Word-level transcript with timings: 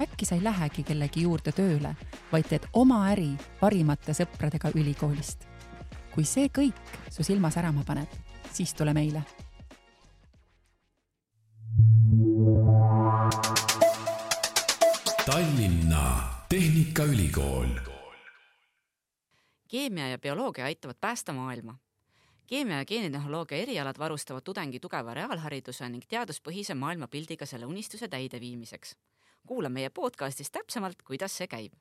äkki 0.00 0.26
sa 0.26 0.34
ei 0.34 0.44
lähegi 0.44 0.82
kellegi 0.82 1.22
juurde 1.26 1.52
tööle, 1.52 1.94
vaid 2.32 2.46
teed 2.50 2.68
oma 2.72 3.02
äri 3.12 3.30
parimate 3.60 4.14
sõpradega 4.14 4.72
ülikoolist. 4.74 5.46
kui 6.14 6.24
see 6.24 6.48
kõik 6.50 6.94
su 7.14 7.22
silma 7.22 7.50
särama 7.50 7.84
paneb, 7.86 8.08
siis 8.52 8.74
tule 8.74 8.94
meile. 8.94 9.22
Tallinna 15.26 16.04
Tehnikaülikool. 16.48 17.68
keemia 19.68 20.08
ja 20.08 20.18
bioloogia 20.18 20.64
aitavad 20.64 20.96
päästa 21.00 21.32
maailma 21.32 21.78
keemia 22.46 22.76
ja 22.76 22.84
geenitehnoloogia 22.84 23.58
erialad 23.58 23.98
varustavad 23.98 24.42
tudengi 24.42 24.80
tugeva 24.80 25.14
reaalhariduse 25.14 25.88
ning 25.88 26.04
teaduspõhise 26.08 26.74
maailmapildiga 26.74 27.46
selle 27.46 27.66
unistuse 27.66 28.08
täideviimiseks 28.08 28.94
kuula 29.48 29.70
meie 29.72 29.88
podcastis 29.90 30.50
täpsemalt, 30.52 31.00
kuidas 31.08 31.36
see 31.40 31.48
käib. 31.48 31.72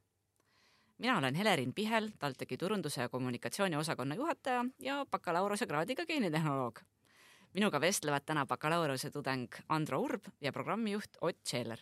mina 0.97 1.17
olen 1.17 1.35
Helerin 1.35 1.73
Pihel, 1.73 2.09
TalTechi 2.19 2.57
turunduse 2.57 3.01
ja 3.01 3.09
kommunikatsiooni 3.09 3.75
osakonna 3.75 4.15
juhataja 4.15 4.65
ja 4.79 5.05
bakalaureusekraadiga 5.11 6.05
geenitehnoloog. 6.05 6.79
minuga 7.53 7.81
vestlevad 7.81 8.23
täna 8.25 8.45
bakalaureuse 8.45 9.11
tudeng 9.11 9.59
Andro 9.69 9.99
Urb 9.99 10.31
ja 10.41 10.51
programmijuht 10.51 11.17
Ott 11.21 11.43
Scheeler. 11.47 11.79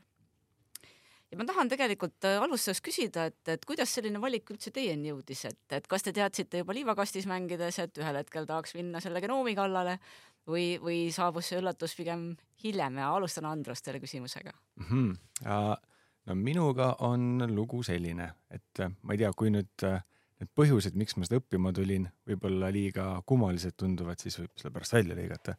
ja 1.32 1.38
ma 1.38 1.46
tahan 1.46 1.70
tegelikult 1.70 2.26
äh, 2.26 2.42
alustuseks 2.42 2.82
küsida, 2.82 3.26
et, 3.26 3.48
et 3.48 3.66
kuidas 3.66 3.94
selline 3.94 4.22
valik 4.22 4.50
üldse 4.50 4.72
teieni 4.72 5.14
jõudis, 5.14 5.46
et, 5.46 5.62
et 5.72 5.88
kas 5.88 6.04
te 6.04 6.14
teadsite 6.14 6.58
juba 6.58 6.74
liivakastis 6.74 7.30
mängides, 7.30 7.80
et 7.80 7.98
ühel 7.98 8.24
hetkel 8.24 8.46
tahaks 8.46 8.74
minna 8.74 9.00
selle 9.00 9.22
genoomi 9.22 9.56
kallale 9.56 10.00
või, 10.48 10.76
või 10.82 11.00
saabus 11.14 11.50
see 11.50 11.60
üllatus 11.60 11.96
pigem 11.98 12.34
hiljem 12.64 13.00
ja 13.02 13.12
alustan 13.16 13.48
Androst 13.50 13.86
selle 13.86 14.02
küsimusega 14.04 14.52
mm. 14.52 14.86
-hmm. 14.90 15.78
no 16.26 16.36
minuga 16.36 16.96
on 17.06 17.44
lugu 17.56 17.84
selline, 17.84 18.32
et 18.50 18.80
äh, 18.80 18.92
ma 19.02 19.14
ei 19.14 19.24
tea, 19.24 19.32
kui 19.34 19.52
nüüd 19.54 19.88
äh, 19.88 20.02
need 20.42 20.52
põhjused, 20.58 20.98
miks 21.00 21.18
ma 21.18 21.28
seda 21.28 21.40
õppima 21.42 21.74
tulin, 21.74 22.10
võib-olla 22.28 22.72
liiga 22.74 23.08
kummalised 23.26 23.78
tunduvad, 23.78 24.20
siis 24.20 24.40
võib 24.40 24.54
selle 24.60 24.74
pärast 24.74 24.94
välja 24.94 25.18
lõigata. 25.18 25.56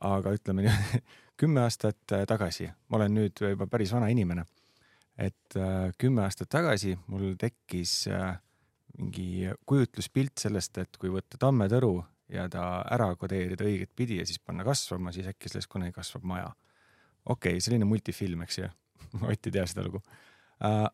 aga 0.00 0.32
ütleme 0.32 0.64
nii, 0.64 1.00
kümme 1.40 1.64
aastat 1.66 2.16
äh, 2.16 2.26
tagasi, 2.26 2.70
ma 2.88 3.00
olen 3.00 3.14
nüüd 3.14 3.44
juba 3.50 3.66
päris 3.66 3.92
vana 3.92 4.08
inimene, 4.08 4.44
et 5.18 5.56
kümme 5.98 6.22
aastat 6.24 6.48
tagasi 6.48 6.94
mul 7.06 7.34
tekkis 7.36 8.08
mingi 8.96 9.50
kujutluspilt 9.66 10.38
sellest, 10.40 10.78
et 10.78 10.96
kui 10.96 11.10
võtta 11.12 11.36
tammetõru 11.40 11.98
ja 12.30 12.46
ta 12.50 12.64
ära 12.94 13.10
kodeerida 13.18 13.66
õiget 13.66 13.92
pidi 13.96 14.20
ja 14.20 14.26
siis 14.28 14.40
panna 14.42 14.64
kasvama, 14.66 15.12
siis 15.14 15.28
äkki 15.30 15.50
sellest 15.50 15.70
kunagi 15.70 15.94
kasvab 15.96 16.26
maja. 16.28 16.50
okei 17.24 17.56
okay,, 17.56 17.64
selline 17.64 17.88
multifilm, 17.88 18.44
eks 18.46 18.58
ju 18.58 18.68
Ott 19.32 19.46
ei 19.48 19.54
tea 19.54 19.66
seda 19.66 19.84
lugu 19.86 20.00
uh,. 20.00 20.86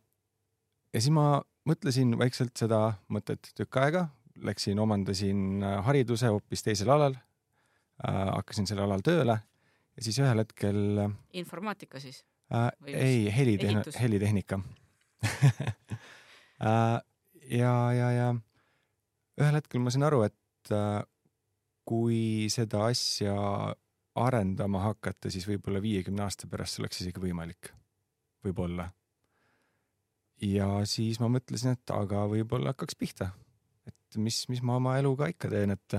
ja 0.92 1.00
siis 1.00 1.12
ma 1.14 1.42
mõtlesin 1.68 2.14
vaikselt 2.18 2.56
seda 2.56 2.80
mõtet 3.12 3.50
tükk 3.58 3.80
aega, 3.82 4.06
läksin, 4.46 4.78
omandasin 4.80 5.62
äh, 5.64 5.80
hariduse 5.86 6.30
hoopis 6.32 6.64
teisel 6.64 6.92
alal 6.94 7.16
uh,, 7.16 8.32
hakkasin 8.38 8.68
sellel 8.70 8.88
alal 8.88 9.04
tööle 9.04 9.36
ja 9.36 10.06
siis 10.06 10.20
ühel 10.22 10.44
hetkel 10.44 11.04
informaatika 11.36 12.00
siis 12.02 12.22
uh,? 12.52 12.70
ei, 12.88 13.26
helitehn-, 13.34 13.84
helitehnika 14.00 14.60
ja, 17.60 17.75
ja, 17.92 18.08
ja 18.14 18.32
ühel 19.36 19.60
hetkel 19.60 19.82
ma 19.84 19.92
sain 19.92 20.06
aru, 20.06 20.25
et 20.25 20.72
kui 21.86 22.48
seda 22.52 22.88
asja 22.91 23.36
arendama 24.16 24.82
hakata, 24.86 25.30
siis 25.30 25.47
võib-olla 25.48 25.80
viiekümne 25.84 26.24
aasta 26.24 26.48
pärast 26.50 26.76
see 26.76 26.84
oleks 26.84 27.02
isegi 27.04 27.22
võimalik. 27.22 27.72
võib-olla. 28.44 28.91
ja 30.42 30.69
siis 30.86 31.20
ma 31.20 31.28
mõtlesin, 31.32 31.76
et 31.76 31.91
aga 31.91 32.26
võib-olla 32.30 32.72
hakkaks 32.75 32.96
pihta. 32.96 33.30
et 33.86 34.16
mis, 34.16 34.48
mis 34.48 34.62
ma 34.62 34.76
oma 34.76 34.98
eluga 34.98 35.28
ikka 35.28 35.50
teen, 35.52 35.70
et, 35.70 35.98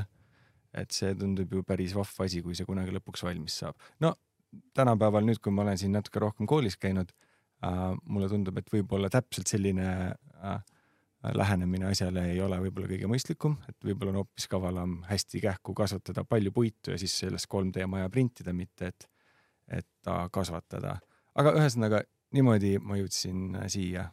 et 0.74 0.92
see 0.92 1.16
tundub 1.16 1.54
ju 1.54 1.64
päris 1.64 1.96
vahva 1.96 2.26
asi, 2.26 2.42
kui 2.42 2.56
see 2.56 2.66
kunagi 2.66 2.92
lõpuks 2.96 3.24
valmis 3.24 3.60
saab. 3.64 3.76
no 4.00 4.16
tänapäeval 4.74 5.26
nüüd, 5.28 5.40
kui 5.44 5.52
ma 5.54 5.66
olen 5.66 5.78
siin 5.78 5.94
natuke 5.96 6.20
rohkem 6.24 6.48
koolis 6.48 6.78
käinud 6.78 7.12
äh,, 7.64 7.94
mulle 8.04 8.30
tundub, 8.32 8.58
et 8.58 8.74
võib-olla 8.74 9.10
täpselt 9.14 9.48
selline 9.48 9.88
äh, 10.44 10.60
lähenemine 11.24 11.90
asjale 11.92 12.24
ei 12.32 12.42
ole 12.42 12.60
võib-olla 12.62 12.90
kõige 12.92 13.10
mõistlikum, 13.10 13.58
et 13.70 13.78
võib-olla 13.84 14.14
on 14.14 14.20
hoopis 14.22 14.48
kavalam 14.52 15.00
hästi 15.08 15.42
kähku 15.42 15.74
kasvatada 15.78 16.24
palju 16.24 16.52
puitu 16.54 16.94
ja 16.94 17.00
siis 17.02 17.16
sellest 17.24 17.50
3D 17.52 17.88
maja 17.90 18.10
printida, 18.14 18.54
mitte 18.54 18.92
et, 18.92 19.08
et 19.80 19.88
ta 20.06 20.28
kasvatada. 20.34 20.98
aga 21.36 21.54
ühesõnaga 21.58 22.04
niimoodi 22.38 22.78
ma 22.84 23.00
jõudsin 23.00 23.58
äh, 23.58 23.68
siia. 23.72 24.08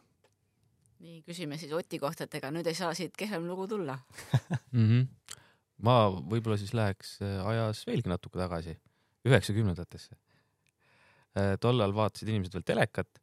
nii, 1.03 1.21
küsime 1.27 1.59
siis 1.61 1.73
Oti 1.77 1.99
kohta, 2.01 2.25
et 2.25 2.39
ega 2.39 2.51
nüüd 2.51 2.67
ei 2.67 2.77
saa 2.77 2.93
siit 2.97 3.15
kehvem 3.17 3.45
lugu 3.47 3.67
tulla 3.67 3.99
mm. 4.71 4.87
-hmm. 4.89 5.07
ma 5.85 5.97
võib-olla 6.09 6.57
siis 6.57 6.73
läheks 6.73 7.19
äh, 7.21 7.45
ajas 7.45 7.85
veelgi 7.87 8.09
natuke 8.09 8.39
tagasi, 8.39 8.77
üheksakümnendatesse. 9.25 10.17
Äh, 11.37 11.53
tollal 11.61 11.93
vaatasid 11.93 12.29
inimesed 12.29 12.53
veel 12.53 12.65
telekat 12.65 13.21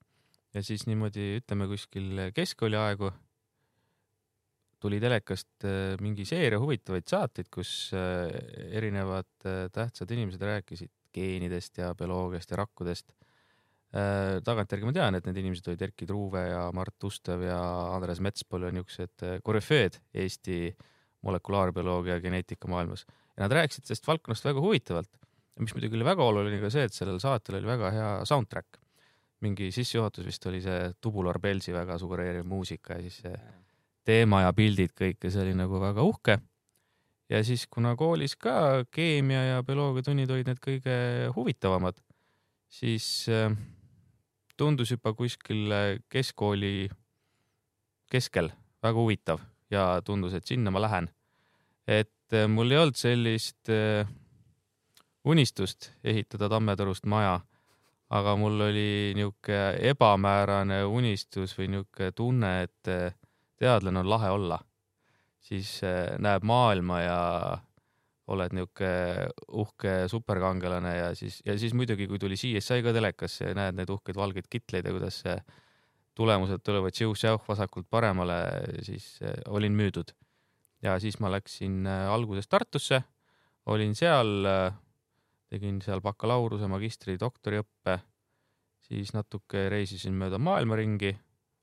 ja 0.54 0.62
siis 0.62 0.87
niimoodi 0.87 1.41
ütleme 1.41 1.66
kuskil 1.66 2.31
keskkooli 2.34 2.76
aegu 2.76 3.10
tuli 4.82 4.98
telekast 5.03 5.66
äh, 5.66 5.94
mingi 6.03 6.26
seeria 6.28 6.60
huvitavaid 6.62 7.06
saateid, 7.09 7.48
kus 7.53 7.93
äh, 7.97 8.32
erinevad 8.75 9.47
äh, 9.47 9.66
tähtsad 9.72 10.10
inimesed 10.15 10.43
rääkisid 10.43 10.93
geenidest 11.12 11.78
ja 11.78 11.93
bioloogiast 11.94 12.54
ja 12.54 12.62
rakkudest. 12.62 13.12
tagantjärgi 13.92 14.87
ma 14.88 14.92
tean, 14.97 15.19
et 15.19 15.26
need 15.28 15.37
inimesed 15.42 15.66
olid 15.69 15.82
Erkki 15.84 16.06
Truuve 16.09 16.47
ja 16.47 16.62
Mart 16.72 17.04
Ustev 17.04 17.42
ja 17.44 17.59
Andres 17.92 18.22
Metspol 18.25 18.65
ja 18.65 18.71
niisugused 18.72 19.42
korüfeed 19.44 19.98
Eesti 20.16 20.71
molekulaarbioloogia 21.28 22.16
ja 22.16 22.22
geneetika 22.25 22.71
maailmas 22.72 23.04
ja 23.04 23.44
nad 23.44 23.53
rääkisid 23.59 23.84
sellest 23.84 24.09
valdkonnast 24.09 24.48
väga 24.48 24.65
huvitavalt. 24.65 25.10
mis 25.60 25.75
muidugi 25.76 25.98
oli 25.98 26.09
väga 26.09 26.25
oluline 26.25 26.62
ka 26.62 26.71
see, 26.72 26.87
et 26.88 26.97
sellel 26.97 27.21
saatel 27.21 27.59
oli 27.60 27.69
väga 27.69 27.91
hea 27.92 28.09
soundtrack. 28.25 28.81
mingi 29.44 29.69
sissejuhatus 29.76 30.25
vist 30.25 30.47
oli 30.47 30.65
see 30.65 30.94
Tubular 31.00 31.38
Bellsi 31.38 31.76
väga 31.76 31.98
sugereeriv 31.98 32.48
muusika 32.48 32.97
ja 32.97 33.04
siis 33.04 33.21
see 33.26 33.37
teema 34.04 34.42
ja 34.46 34.54
pildid 34.56 34.94
kõik 34.98 35.22
ja 35.22 35.30
see 35.32 35.44
oli 35.44 35.54
nagu 35.58 35.80
väga 35.80 36.02
uhke. 36.06 36.38
ja 37.30 37.42
siis, 37.44 37.66
kuna 37.70 37.94
koolis 37.96 38.36
ka 38.36 38.84
keemia 38.90 39.44
ja 39.44 39.62
bioloogiatunnid 39.62 40.30
olid 40.30 40.50
need 40.50 40.60
kõige 40.62 40.96
huvitavamad, 41.36 42.00
siis 42.68 43.28
äh, 43.32 43.54
tundus 44.56 44.92
juba 44.92 45.14
kuskil 45.16 45.72
keskkooli 46.12 46.91
keskel 48.12 48.52
väga 48.82 48.98
huvitav 48.98 49.41
ja 49.72 50.00
tundus, 50.04 50.34
et 50.34 50.46
sinna 50.46 50.70
ma 50.70 50.82
lähen. 50.82 51.08
et 51.86 52.34
äh, 52.34 52.48
mul 52.48 52.70
ei 52.70 52.78
olnud 52.78 52.98
sellist 52.98 53.70
äh, 53.70 54.06
unistust 55.24 55.92
ehitada 56.04 56.48
Tammetorust 56.48 57.06
maja, 57.06 57.41
aga 58.10 58.36
mul 58.36 58.60
oli 58.68 59.14
niisugune 59.16 59.78
ebamäärane 59.91 60.82
unistus 60.84 61.56
või 61.58 61.70
niisugune 61.72 62.12
tunne, 62.12 62.52
et 62.62 62.91
teadlane 63.62 64.02
on 64.02 64.10
lahe 64.10 64.30
olla, 64.34 64.58
siis 65.42 65.78
äh, 65.86 66.16
näeb 66.22 66.47
maailma 66.47 67.00
ja 67.03 67.20
oled 68.32 68.54
niisugune 68.54 69.26
uhke 69.59 69.94
superkangelane 70.09 70.92
ja 70.97 71.09
siis, 71.18 71.41
ja 71.47 71.56
siis 71.59 71.74
muidugi, 71.74 72.06
kui 72.09 72.20
tuli 72.22 72.38
CSI 72.38 72.84
ka 72.84 72.94
telekasse 72.94 73.50
ja 73.50 73.56
näed 73.59 73.76
neid 73.76 73.91
uhkeid 73.91 74.16
valgeid 74.16 74.47
kitleid 74.50 74.86
ja 74.86 74.94
kuidas 74.94 75.18
tulemused 76.14 76.62
tulevad 76.64 76.94
siuh-säuh 76.94 77.42
vasakult 77.48 77.88
paremale, 77.91 78.38
siis 78.86 79.18
äh, 79.22 79.34
olin 79.48 79.74
müüdud. 79.76 80.15
ja 80.82 80.98
siis 81.00 81.18
ma 81.20 81.30
läksin 81.30 81.86
äh, 81.86 82.08
alguses 82.10 82.48
Tartusse, 82.48 83.03
olin 83.66 83.94
seal, 83.94 84.47
tegin 85.50 85.78
seal 85.82 86.00
bakalaureuse, 86.03 86.66
magistri, 86.66 87.15
doktoriõppe, 87.20 88.00
siis 88.88 89.12
natuke 89.15 89.68
reisisin 89.70 90.16
mööda 90.18 90.41
maailma 90.42 90.76
ringi 90.76 91.12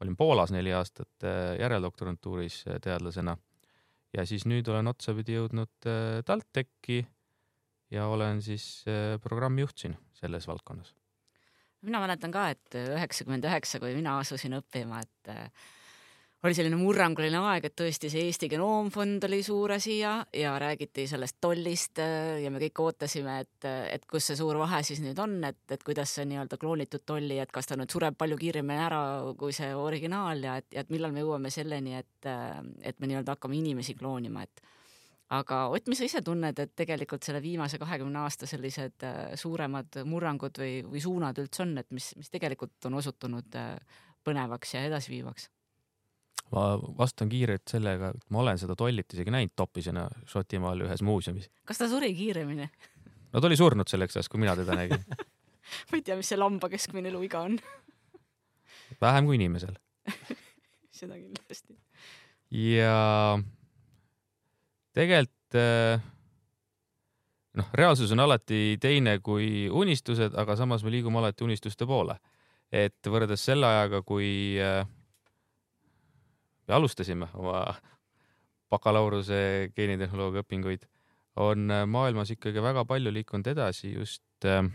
olin 0.01 0.17
Poolas 0.17 0.51
neli 0.51 0.73
aastat 0.73 1.23
äh, 1.23 1.55
järeldoktorantuuris 1.59 2.63
äh, 2.67 2.79
teadlasena 2.81 3.37
ja 4.17 4.25
siis 4.25 4.45
nüüd 4.49 4.67
olen 4.71 4.87
otsapidi 4.91 5.35
jõudnud 5.35 5.89
äh, 5.89 6.19
TalTechi 6.25 7.01
ja 7.91 8.05
olen 8.07 8.41
siis 8.45 8.85
programmijuht 9.23 9.77
siin 9.81 9.95
selles 10.13 10.47
valdkonnas. 10.47 10.93
mina 11.81 11.99
mäletan 11.99 12.31
ka, 12.31 12.49
et 12.53 12.75
üheksakümmend 12.75 13.47
üheksa, 13.49 13.79
kui 13.79 13.95
mina 13.95 14.19
asusin 14.19 14.53
õppima, 14.59 15.01
et 15.01 15.31
oli 16.43 16.55
selline 16.55 16.77
murranguline 16.79 17.39
aeg, 17.49 17.65
et 17.67 17.75
tõesti 17.81 18.09
see 18.11 18.23
Eesti 18.29 18.47
Genoomfond 18.53 19.25
oli 19.27 19.41
suur 19.43 19.73
asi 19.75 19.97
ja, 19.99 20.13
ja 20.35 20.53
räägiti 20.61 21.03
sellest 21.09 21.35
tollist 21.43 21.99
äh, 21.99 22.39
ja 22.43 22.51
me 22.53 22.61
kõik 22.63 22.79
ootasime, 22.85 23.41
et, 23.43 23.67
et 23.67 24.07
kus 24.09 24.29
see 24.29 24.39
suur 24.39 24.59
vahe 24.61 24.79
siis 24.87 25.01
nüüd 25.03 25.19
on, 25.19 25.35
et, 25.49 25.59
et 25.71 25.83
kuidas 25.83 26.15
see 26.15 26.27
nii-öelda 26.29 26.59
kloonitud 26.61 27.03
tolli, 27.05 27.41
et 27.43 27.51
kas 27.51 27.67
ta 27.67 27.75
nüüd 27.79 27.91
sureb 27.91 28.15
palju 28.19 28.39
kiiremini 28.39 28.85
ära 28.85 29.01
kui 29.39 29.55
see 29.55 29.73
originaal 29.75 30.47
ja 30.47 30.55
et, 30.63 30.69
et 30.83 30.95
millal 30.95 31.15
me 31.15 31.25
jõuame 31.25 31.51
selleni, 31.51 31.99
et, 31.99 32.31
et 32.87 32.99
me 32.99 33.11
nii-öelda 33.11 33.35
hakkame 33.35 33.59
inimesi 33.59 33.97
kloonima, 33.99 34.47
et 34.47 34.63
aga 35.35 35.61
Ott, 35.75 35.91
mis 35.91 35.99
sa 35.99 36.07
ise 36.07 36.23
tunned, 36.25 36.57
et 36.57 36.71
tegelikult 36.77 37.27
selle 37.27 37.43
viimase 37.43 37.77
kahekümne 37.81 38.23
aasta 38.23 38.47
sellised 38.49 39.03
äh, 39.05 39.21
suuremad 39.37 40.01
murrangud 40.07 40.63
või, 40.63 40.79
või 40.87 41.03
suunad 41.03 41.43
üldse 41.43 41.67
on, 41.67 41.77
et 41.83 41.91
mis, 41.91 42.13
mis 42.17 42.31
tegelikult 42.31 42.87
on 42.87 42.97
osutunud 43.03 43.59
äh, 43.59 44.03
põnevaks 44.23 44.77
ja 44.79 44.87
edasiviivaks? 44.87 45.51
Ma 46.53 46.63
vastan 46.97 47.29
kiirelt 47.29 47.67
sellega, 47.69 48.13
et 48.15 48.29
ma 48.33 48.41
olen 48.43 48.57
seda 48.61 48.75
tollit 48.77 49.13
isegi 49.13 49.33
näinud 49.33 49.53
topisena 49.57 50.07
Šotimaal 50.29 50.85
ühes 50.87 51.03
muuseumis. 51.05 51.49
kas 51.65 51.81
ta 51.81 51.89
suri 51.91 52.13
kiiremini? 52.17 52.69
no 53.33 53.41
ta 53.41 53.49
oli 53.49 53.57
surnud 53.59 53.91
selleks 53.91 54.17
ajaks, 54.17 54.31
kui 54.31 54.41
mina 54.41 54.55
teda 54.57 54.77
nägin 54.77 55.05
ma 55.89 55.99
ei 55.99 56.01
tea, 56.01 56.17
mis 56.17 56.31
see 56.31 56.39
lamba 56.39 56.69
keskmine 56.71 57.11
eluiga 57.11 57.43
on 57.45 57.59
vähem 59.01 59.29
kui 59.29 59.37
inimesel 59.39 59.77
seda 60.99 61.17
kindlasti. 61.19 61.77
ja 62.51 63.39
tegelikult 64.97 65.59
eh, 65.59 66.01
noh, 67.59 67.69
reaalsus 67.73 68.11
on 68.15 68.23
alati 68.25 68.77
teine 68.81 69.19
kui 69.23 69.69
unistused, 69.69 70.35
aga 70.37 70.57
samas 70.59 70.83
me 70.83 70.93
liigume 70.93 71.21
alati 71.21 71.45
unistuste 71.45 71.87
poole. 71.89 72.17
et 72.71 73.07
võrreldes 73.07 73.41
selle 73.41 73.65
ajaga, 73.65 74.03
kui 74.05 74.57
äh, 74.61 74.83
me 76.69 76.75
alustasime 76.75 77.27
oma 77.33 77.63
bakalaureuse 78.69 79.71
geenitehnoloogia 79.75 80.43
õpinguid, 80.45 80.85
on 81.41 81.71
äh, 81.73 81.85
maailmas 81.89 82.29
ikkagi 82.35 82.61
väga 82.61 82.85
palju 82.85 83.13
liikunud 83.13 83.47
edasi 83.49 83.93
just 83.95 84.45
äh, 84.45 84.67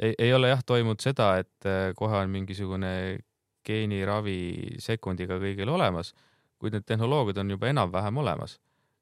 ei, 0.00 0.14
ei 0.18 0.32
ole 0.34 0.50
jah 0.50 0.64
toimunud 0.66 1.02
seda, 1.04 1.36
et 1.42 1.68
äh, 1.68 1.92
kohe 1.96 2.18
on 2.24 2.32
mingisugune 2.32 3.20
geeniravi 3.66 4.80
sekundiga 4.82 5.38
kõigil 5.38 5.70
olemas, 5.70 6.14
kuid 6.58 6.74
need 6.74 6.88
tehnoloogiad 6.88 7.42
on 7.44 7.54
juba 7.54 7.70
enam-vähem 7.70 8.18
olemas. 8.24 8.58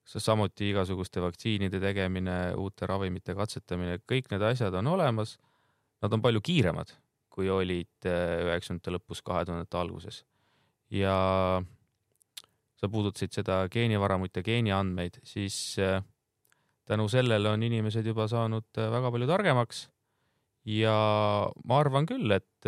samuti 0.08 0.70
igasuguste 0.70 1.20
vaktsiinide 1.20 1.80
tegemine, 1.80 2.54
uute 2.56 2.86
ravimite 2.86 3.34
katsetamine, 3.34 3.98
kõik 4.08 4.30
need 4.32 4.42
asjad 4.42 4.75
on 4.75 4.86
olemas. 4.86 5.36
Nad 6.02 6.12
on 6.12 6.22
palju 6.22 6.40
kiiremad 6.40 6.94
kui 7.38 7.50
olid 7.55 8.08
äh, 8.11 8.40
üheksakümnendate 8.49 8.94
lõpus, 8.96 9.23
kahe 9.23 9.44
tuhandete 9.46 9.79
alguses. 9.79 10.25
ja 10.90 11.14
sa 12.79 12.88
puudutasid 12.90 13.35
seda 13.35 13.61
geenivaramut 13.70 14.35
ja 14.35 14.43
geeniandmeid, 14.43 15.20
siis 15.29 15.76
äh, 15.82 16.00
tänu 16.88 17.06
sellele 17.12 17.52
on 17.52 17.62
inimesed 17.62 18.06
juba 18.06 18.26
saanud 18.31 18.67
äh, 18.81 18.90
väga 18.90 19.12
palju 19.14 19.29
targemaks. 19.31 19.85
ja 20.67 20.96
ma 21.64 21.79
arvan 21.79 22.08
küll, 22.11 22.32
et 22.35 22.67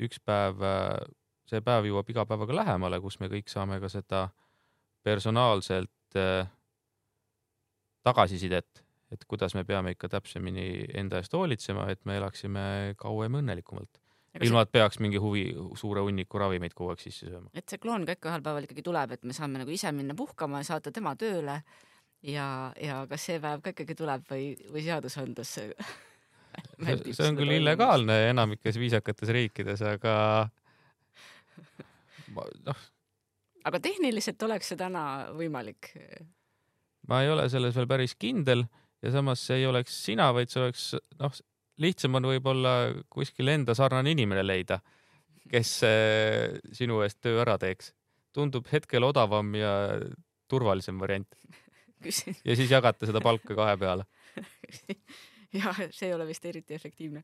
üks 0.00 0.22
päev, 0.24 0.62
see 1.50 1.60
päev 1.60 1.90
jõuab 1.90 2.08
iga 2.08 2.24
päevaga 2.28 2.54
lähemale, 2.62 3.02
kus 3.02 3.18
me 3.20 3.28
kõik 3.28 3.50
saame 3.52 3.80
ka 3.82 3.90
seda 3.92 4.22
personaalselt 5.04 6.16
tagasisidet 8.06 8.84
et 9.12 9.24
kuidas 9.28 9.54
me 9.54 9.64
peame 9.68 9.92
ikka 9.94 10.08
täpsemini 10.12 10.68
enda 10.98 11.20
eest 11.20 11.34
hoolitsema, 11.36 11.88
et 11.92 12.00
me 12.08 12.16
elaksime 12.20 12.62
kauem 13.00 13.40
õnnelikumalt. 13.42 14.00
ilma, 14.40 14.62
et 14.64 14.72
peaks 14.72 14.96
mingi 15.04 15.20
huvi, 15.20 15.44
suure 15.76 16.00
hunniku 16.00 16.40
ravimeid 16.40 16.72
kogu 16.72 16.94
aeg 16.94 17.02
sisse 17.02 17.28
sööma. 17.28 17.50
et 17.54 17.68
see 17.68 17.80
kloon 17.82 18.06
ka 18.08 18.16
ikka 18.16 18.30
ühel 18.30 18.44
päeval 18.46 18.68
ikkagi 18.68 18.84
tuleb, 18.86 19.12
et 19.18 19.24
me 19.28 19.36
saame 19.36 19.60
nagu 19.60 19.74
ise 19.74 19.92
minna 19.92 20.16
puhkama 20.16 20.62
ja 20.62 20.70
saata 20.72 20.92
tema 20.92 21.12
tööle 21.20 21.58
ja, 22.22 22.46
ja 22.80 23.02
kas 23.10 23.28
see 23.28 23.42
päev 23.42 23.60
ka 23.64 23.74
ikkagi 23.74 23.98
tuleb 23.98 24.24
või, 24.30 24.48
või 24.72 24.86
seadusandlus 24.86 25.54
see, 25.58 25.76
see 27.12 27.28
on 27.28 27.38
küll 27.38 27.58
illegaalne 27.58 28.18
enamikes 28.30 28.80
viisakates 28.80 29.32
riikides, 29.36 29.84
aga 29.84 30.14
noh. 32.68 32.84
aga 33.68 33.82
tehniliselt 33.84 34.42
oleks 34.48 34.72
see 34.72 34.80
täna 34.80 35.04
võimalik? 35.36 35.92
ma 37.08 37.20
ei 37.24 37.32
ole 37.32 37.48
selles 37.52 37.76
veel 37.76 37.90
päris 37.90 38.16
kindel 38.16 38.64
ja 39.02 39.12
samas 39.14 39.42
see 39.46 39.62
ei 39.62 39.66
oleks 39.66 39.96
sina, 40.06 40.30
vaid 40.34 40.52
see 40.52 40.62
oleks 40.62 40.88
noh, 41.20 41.40
lihtsam 41.82 42.18
on 42.18 42.28
võib-olla 42.32 42.74
kuskil 43.12 43.50
enda 43.52 43.74
sarnane 43.78 44.14
inimene 44.14 44.44
leida, 44.44 44.78
kes 45.50 45.72
äh, 45.88 46.58
sinu 46.76 47.02
eest 47.06 47.20
töö 47.24 47.40
ära 47.42 47.58
teeks. 47.60 47.92
tundub 48.32 48.68
hetkel 48.72 49.04
odavam 49.04 49.54
ja 49.54 49.72
turvalisem 50.48 51.00
variant. 51.00 51.34
ja 52.02 52.56
siis 52.56 52.70
jagate 52.70 53.06
seda 53.06 53.20
palka 53.22 53.54
kahe 53.54 53.76
peale 53.78 54.04
jah, 55.60 55.76
see 55.90 56.08
ei 56.08 56.14
ole 56.14 56.26
vist 56.26 56.44
eriti 56.44 56.74
efektiivne. 56.74 57.22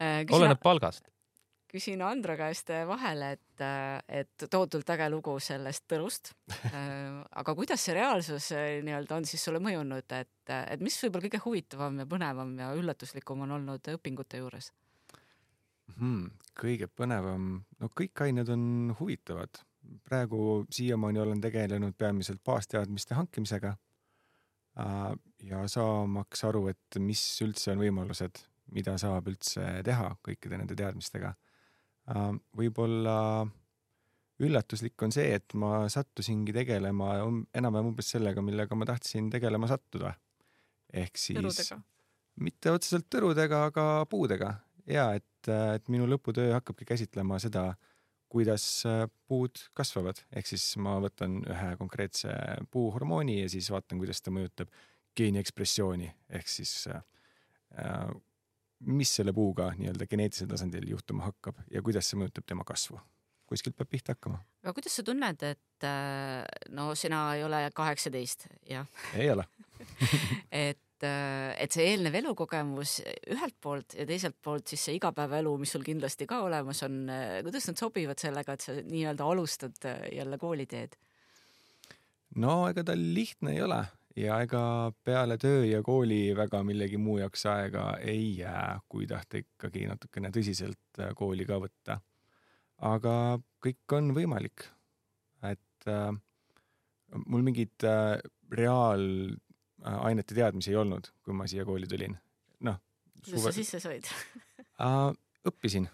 Äh, 0.00 0.24
oleneb 0.30 0.60
palgast 0.62 1.10
küsin 1.70 2.02
Andro 2.02 2.34
käest 2.38 2.70
vahele, 2.88 3.32
et, 3.36 3.62
et 4.08 4.44
tohutult 4.50 4.90
äge 4.94 5.06
lugu 5.12 5.36
sellest 5.42 5.86
Tõrust. 5.90 6.32
aga 7.40 7.54
kuidas 7.56 7.84
see 7.84 7.96
reaalsus 7.96 8.50
nii-öelda 8.86 9.20
on 9.20 9.28
siis 9.28 9.44
sulle 9.46 9.62
mõjunud, 9.62 10.06
et, 10.18 10.54
et 10.60 10.82
mis 10.82 10.98
võib-olla 11.04 11.28
kõige 11.28 11.42
huvitavam 11.46 12.02
ja 12.02 12.08
põnevam 12.10 12.54
ja 12.58 12.70
üllatuslikum 12.78 13.46
on 13.46 13.58
olnud 13.60 13.92
õpingute 13.94 14.42
juures 14.42 14.72
hmm,? 15.96 16.30
kõige 16.60 16.90
põnevam, 16.92 17.52
no 17.80 17.90
kõik 17.96 18.24
ained 18.26 18.50
on 18.52 18.94
huvitavad. 18.98 19.62
praegu 20.04 20.66
siiamaani 20.70 21.20
olen 21.20 21.40
tegelenud 21.40 21.96
peamiselt 21.98 22.42
baasteadmiste 22.44 23.14
hankimisega 23.14 23.76
ja 25.42 25.62
saamaks 25.68 26.44
aru, 26.44 26.66
et 26.68 26.98
mis 26.98 27.22
üldse 27.44 27.72
on 27.72 27.80
võimalused, 27.82 28.42
mida 28.74 28.96
saab 28.98 29.28
üldse 29.32 29.64
teha 29.84 30.12
kõikide 30.26 30.60
nende 30.60 30.76
teadmistega 30.78 31.34
Äh, 31.34 31.49
võib-olla 32.56 33.16
üllatuslik 34.40 35.02
on 35.04 35.12
see, 35.14 35.34
et 35.36 35.54
ma 35.58 35.84
sattusingi 35.92 36.54
tegelema 36.56 37.12
um, 37.26 37.42
enam-vähem 37.56 37.92
umbes 37.92 38.10
sellega, 38.14 38.42
millega 38.44 38.78
ma 38.78 38.88
tahtsin 38.88 39.28
tegelema 39.32 39.68
sattuda. 39.70 40.14
ehk 40.92 41.18
siis 41.20 41.38
tõrudega. 41.38 41.80
mitte 42.40 42.72
otseselt 42.72 43.06
tõrudega, 43.12 43.64
aga 43.70 43.84
puudega 44.10 44.54
ja 44.90 45.12
et, 45.14 45.50
et 45.50 45.88
minu 45.92 46.08
lõputöö 46.10 46.54
hakkabki 46.56 46.88
käsitlema 46.88 47.38
seda, 47.42 47.74
kuidas 48.30 48.64
äh, 48.86 49.04
puud 49.28 49.58
kasvavad, 49.74 50.22
ehk 50.32 50.46
siis 50.46 50.64
ma 50.82 50.96
võtan 51.02 51.40
ühe 51.42 51.74
konkreetse 51.78 52.32
puuhormooni 52.70 53.40
ja 53.42 53.52
siis 53.52 53.70
vaatan, 53.74 53.98
kuidas 54.02 54.22
ta 54.22 54.32
mõjutab 54.34 54.70
geeni 55.18 55.40
ekspressiooni 55.42 56.10
ehk 56.38 56.48
siis 56.48 56.74
äh, 56.90 57.02
mis 58.86 59.14
selle 59.16 59.32
puuga 59.36 59.70
nii-öelda 59.76 60.06
geneetilisel 60.08 60.48
tasandil 60.50 60.88
juhtuma 60.88 61.28
hakkab 61.28 61.58
ja 61.70 61.82
kuidas 61.84 62.08
see 62.10 62.20
mõjutab 62.20 62.46
tema 62.48 62.64
kasvu. 62.64 63.00
kuskilt 63.50 63.74
peab 63.76 63.90
pihta 63.90 64.14
hakkama. 64.14 64.38
aga 64.62 64.74
kuidas 64.76 64.94
sa 64.96 65.02
tunned, 65.04 65.42
et 65.42 65.86
äh, 65.86 66.44
no 66.70 66.94
sina 66.94 67.34
ei 67.34 67.44
ole 67.44 67.64
kaheksateist, 67.74 68.46
jah? 68.70 68.86
ei 69.14 69.30
ole 69.30 69.44
et, 70.68 71.04
äh, 71.04 71.52
et 71.58 71.72
see 71.72 71.90
eelnev 71.92 72.16
elukogemus 72.22 73.00
ühelt 73.34 73.56
poolt 73.60 73.96
ja 73.98 74.06
teiselt 74.08 74.38
poolt 74.42 74.70
siis 74.70 74.86
see 74.88 74.96
igapäevaelu, 75.00 75.56
mis 75.60 75.76
sul 75.76 75.84
kindlasti 75.84 76.28
ka 76.30 76.42
olemas 76.46 76.82
on, 76.86 77.02
äh, 77.12 77.40
kuidas 77.44 77.68
nad 77.68 77.80
sobivad 77.80 78.22
sellega, 78.22 78.56
et 78.56 78.64
sa 78.64 78.76
nii-öelda 78.80 79.28
alustad 79.34 79.88
jälle 80.14 80.38
kooliteed? 80.40 80.96
no 82.40 82.62
ega 82.70 82.86
ta 82.86 82.96
lihtne 82.96 83.58
ei 83.58 83.64
ole 83.66 83.84
ja 84.16 84.40
ega 84.42 84.62
peale 85.04 85.36
töö 85.38 85.64
ja 85.68 85.82
kooli 85.82 86.36
väga 86.36 86.62
millegi 86.66 86.98
muu 86.98 87.18
jaoks 87.20 87.46
aega 87.46 87.84
ei 88.02 88.38
jää, 88.38 88.80
kui 88.88 89.06
tahta 89.10 89.38
ikkagi 89.42 89.86
natukene 89.90 90.32
tõsiselt 90.34 91.02
äh, 91.02 91.14
kooli 91.16 91.46
ka 91.46 91.60
võtta. 91.62 92.00
aga 92.90 93.14
kõik 93.64 93.96
on 93.96 94.14
võimalik. 94.16 94.66
et 95.42 95.88
äh, 95.88 96.10
mul 97.26 97.46
mingeid 97.46 97.86
äh, 97.86 98.18
reaalainete 98.50 100.34
teadmisi 100.34 100.74
ei 100.74 100.76
olnud, 100.76 101.12
kui 101.22 101.34
ma 101.34 101.46
siia 101.46 101.64
kooli 101.64 101.86
tulin. 101.86 102.18
noh. 102.60 102.78
kuidas 103.24 103.48
sa 103.50 103.52
sisse 103.52 103.80
said 103.80 104.10
äh, 104.86 105.10
õppisin 105.46 105.88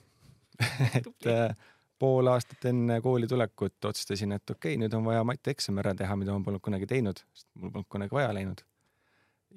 et 0.99 1.27
äh, 1.27 1.55
pool 1.99 2.29
aastat 2.33 2.65
enne 2.71 3.01
kooli 3.01 3.27
tulekut 3.27 3.85
otsustasin, 3.85 4.33
et 4.37 4.51
okei 4.51 4.75
okay,, 4.75 4.81
nüüd 4.81 4.95
on 4.97 5.05
vaja 5.07 5.25
matieksam 5.25 5.79
ära 5.83 5.95
teha, 5.97 6.17
mida 6.17 6.35
ma 6.37 6.45
polnud 6.45 6.65
kunagi 6.65 6.89
teinud, 6.91 7.23
sest 7.35 7.49
mul 7.55 7.73
polnud 7.73 7.91
kunagi 7.93 8.17
vaja 8.17 8.35
läinud. 8.37 8.65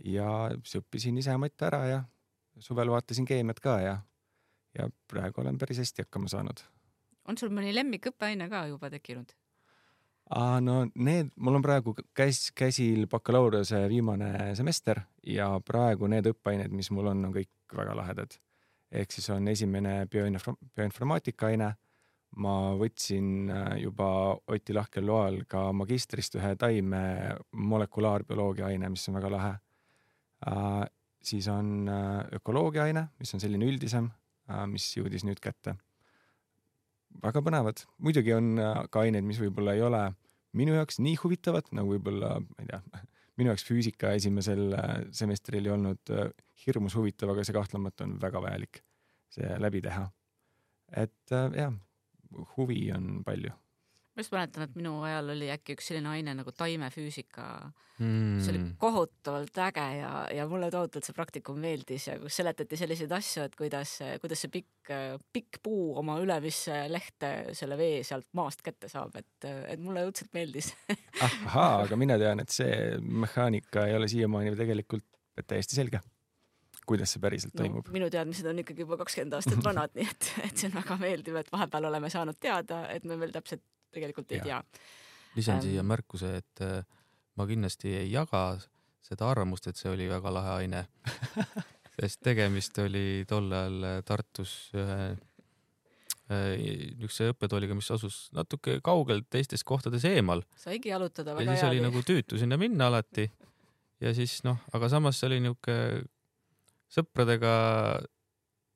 ja 0.05 0.29
siis 0.63 0.79
õppisin 0.79 1.17
ise 1.19 1.35
matte 1.37 1.65
ära 1.67 1.81
ja 1.87 2.03
suvel 2.59 2.91
vaatasin 2.91 3.27
keemiat 3.27 3.59
ka 3.59 3.79
ja, 3.83 3.97
ja 4.77 4.87
praegu 5.11 5.41
olen 5.41 5.57
päris 5.57 5.81
hästi 5.83 6.05
hakkama 6.07 6.31
saanud. 6.31 6.63
on 7.27 7.37
sul 7.37 7.51
mõni 7.53 7.75
lemmikõppeaine 7.75 8.49
ka 8.49 8.65
juba 8.71 8.89
tekkinud? 8.89 9.35
no 10.61 10.83
need, 10.95 11.31
mul 11.35 11.57
on 11.57 11.65
praegu 11.65 11.95
käs, 12.13 12.51
käsil 12.55 13.07
bakalaureuse 13.11 13.81
viimane 13.89 14.55
semester 14.55 15.01
ja 15.25 15.49
praegu 15.65 16.07
need 16.07 16.29
õppeained, 16.29 16.71
mis 16.71 16.91
mul 16.91 17.11
on, 17.11 17.25
on 17.25 17.33
kõik 17.33 17.51
väga 17.75 17.95
lahedad. 17.97 18.39
ehk 18.91 19.11
siis 19.11 19.29
on 19.29 19.47
esimene 19.47 20.07
bioinformaatika 20.09 21.51
aine 21.51 21.73
ma 22.37 22.75
võtsin 22.77 23.49
äh, 23.49 23.73
juba 23.83 24.37
Oti 24.53 24.75
lahkel 24.75 25.07
loal 25.09 25.41
ka 25.49 25.69
magistrist 25.73 26.37
ühe 26.37 26.53
taime 26.59 27.01
molekulaarbioloogia 27.51 28.69
aine, 28.69 28.91
mis 28.93 29.07
on 29.09 29.17
väga 29.17 29.33
lahe 29.33 29.51
äh,. 30.47 30.85
siis 31.21 31.47
on 31.51 31.89
äh, 31.89 32.25
ökoloogia 32.39 32.85
aine, 32.85 33.09
mis 33.19 33.33
on 33.33 33.41
selline 33.43 33.65
üldisem 33.65 34.09
mis 34.65 34.87
jõudis 34.97 35.21
nüüd 35.27 35.37
kätte. 35.37 35.75
väga 37.21 37.41
põnevad, 37.45 37.83
muidugi 38.01 38.33
on 38.33 38.57
ka 38.89 39.03
aineid, 39.03 39.25
mis 39.27 39.37
võib-olla 39.37 39.75
ei 39.77 39.83
ole 39.85 39.99
minu 40.57 40.73
jaoks 40.73 40.97
nii 40.97 41.19
huvitavad 41.21 41.69
nagu 41.77 41.91
võib-olla, 41.93 42.39
ma 42.41 42.63
ei 42.63 42.69
tea, 42.71 42.79
minu 43.37 43.51
jaoks 43.51 43.67
füüsika 43.67 44.15
esimesel 44.17 44.73
semestril 45.13 45.69
ei 45.69 45.73
olnud 45.75 46.13
hirmus 46.65 46.97
huvitav, 46.97 47.35
aga 47.35 47.45
see 47.45 47.53
kahtlemata 47.53 48.07
on 48.07 48.17
väga 48.21 48.41
vajalik 48.41 48.81
see 49.29 49.59
läbi 49.61 49.81
teha. 49.85 50.07
et 50.97 51.33
jah, 51.33 51.73
huvi 52.57 52.89
on 52.95 53.23
palju. 53.25 53.51
ma 54.15 54.23
just 54.23 54.33
mäletan, 54.33 54.65
et 54.65 54.75
minu 54.75 54.97
ajal 55.07 55.31
oli 55.35 55.47
äkki 55.53 55.77
üks 55.77 55.91
selline 55.91 56.09
aine 56.11 56.33
nagu 56.35 56.51
taimefüüsika 56.51 57.45
mm. 57.99 58.39
see 58.43 58.53
oli 58.53 58.61
kohutavalt 58.81 59.57
äge 59.63 59.85
ja, 59.99 60.11
ja 60.35 60.47
mulle 60.49 60.71
tohutult 60.73 61.07
see 61.07 61.15
praktikum 61.15 61.59
meeldis 61.61 62.09
ja 62.09 62.17
kus 62.19 62.39
seletati 62.41 62.79
selliseid 62.79 63.13
asju, 63.15 63.45
et 63.47 63.55
kuidas, 63.59 63.95
kuidas 64.23 64.43
see 64.43 64.53
pikk, 64.53 64.93
pikk 65.35 65.61
puu 65.63 65.93
oma 66.01 66.19
ülemisse 66.23 66.81
lehte 66.91 67.33
selle 67.57 67.77
vee 67.79 68.03
sealt 68.07 68.27
maast 68.39 68.63
kätte 68.65 68.91
saab, 68.91 69.15
et, 69.21 69.49
et 69.71 69.81
mulle 69.81 70.03
õudselt 70.09 70.33
meeldis 70.35 70.73
ahaa, 71.29 71.85
aga 71.85 71.99
mina 71.99 72.19
tean, 72.21 72.43
et 72.43 72.53
see 72.53 72.97
mehaanika 72.99 73.87
ei 73.87 73.97
ole 73.99 74.11
siiamaani 74.11 74.57
tegelikult 74.59 75.07
täiesti 75.47 75.79
selge 75.79 76.01
kuidas 76.89 77.13
see 77.15 77.23
päriselt 77.23 77.53
no, 77.55 77.63
toimub? 77.63 77.91
minu 77.93 78.09
teadmised 78.13 78.49
on 78.49 78.63
ikkagi 78.63 78.85
juba 78.85 78.97
kakskümmend 79.03 79.37
aastat 79.37 79.61
vanad 79.65 79.93
nii 79.97 80.07
et, 80.09 80.31
et 80.47 80.55
see 80.57 80.69
on 80.71 80.77
väga 80.79 80.97
meeldiv, 81.01 81.39
et 81.41 81.51
vahepeal 81.53 81.89
oleme 81.91 82.11
saanud 82.13 82.39
teada, 82.41 82.85
et 82.93 83.05
me 83.09 83.19
veel 83.21 83.33
täpselt 83.35 83.63
tegelikult 83.93 84.31
ei 84.33 84.41
ja. 84.41 84.49
tea. 84.49 84.83
lisan 85.37 85.59
ähm, 85.59 85.65
siia 85.67 85.85
märkuse, 85.85 86.35
et 86.41 86.65
äh, 86.65 86.83
ma 87.39 87.47
kindlasti 87.49 87.95
ei 88.01 88.11
jaga 88.11 88.43
seda 89.05 89.29
arvamust, 89.31 89.69
et 89.69 89.79
see 89.79 89.91
oli 89.91 90.09
väga 90.09 90.33
lahe 90.33 90.55
aine 90.59 90.85
sest 91.99 92.21
tegemist 92.25 92.77
oli 92.83 93.25
tol 93.29 93.49
ajal 93.51 93.89
äh, 93.89 93.97
Tartus 94.07 94.53
ühe 94.77 94.99
äh, 95.09 96.53
niisuguse 96.59 97.31
õppetooliga, 97.33 97.77
mis 97.77 97.89
asus 97.95 98.21
natuke 98.35 98.79
kaugelt 98.85 99.29
teistest 99.33 99.67
kohtades 99.67 100.05
eemal. 100.09 100.43
saigi 100.59 100.93
jalutada 100.93 101.35
väga 101.35 101.45
hea. 101.45 101.57
ja 101.57 101.59
siis 101.59 101.71
oli 101.71 101.83
nagu 101.85 102.05
tüütu 102.05 102.39
sinna 102.41 102.59
minna 102.61 102.89
alati. 102.91 103.29
ja 104.01 104.13
siis 104.15 104.39
noh, 104.47 104.61
aga 104.73 104.91
samas 104.91 105.19
see 105.19 105.31
oli 105.31 105.43
niisugune 105.47 106.07
sõpradega 106.89 107.53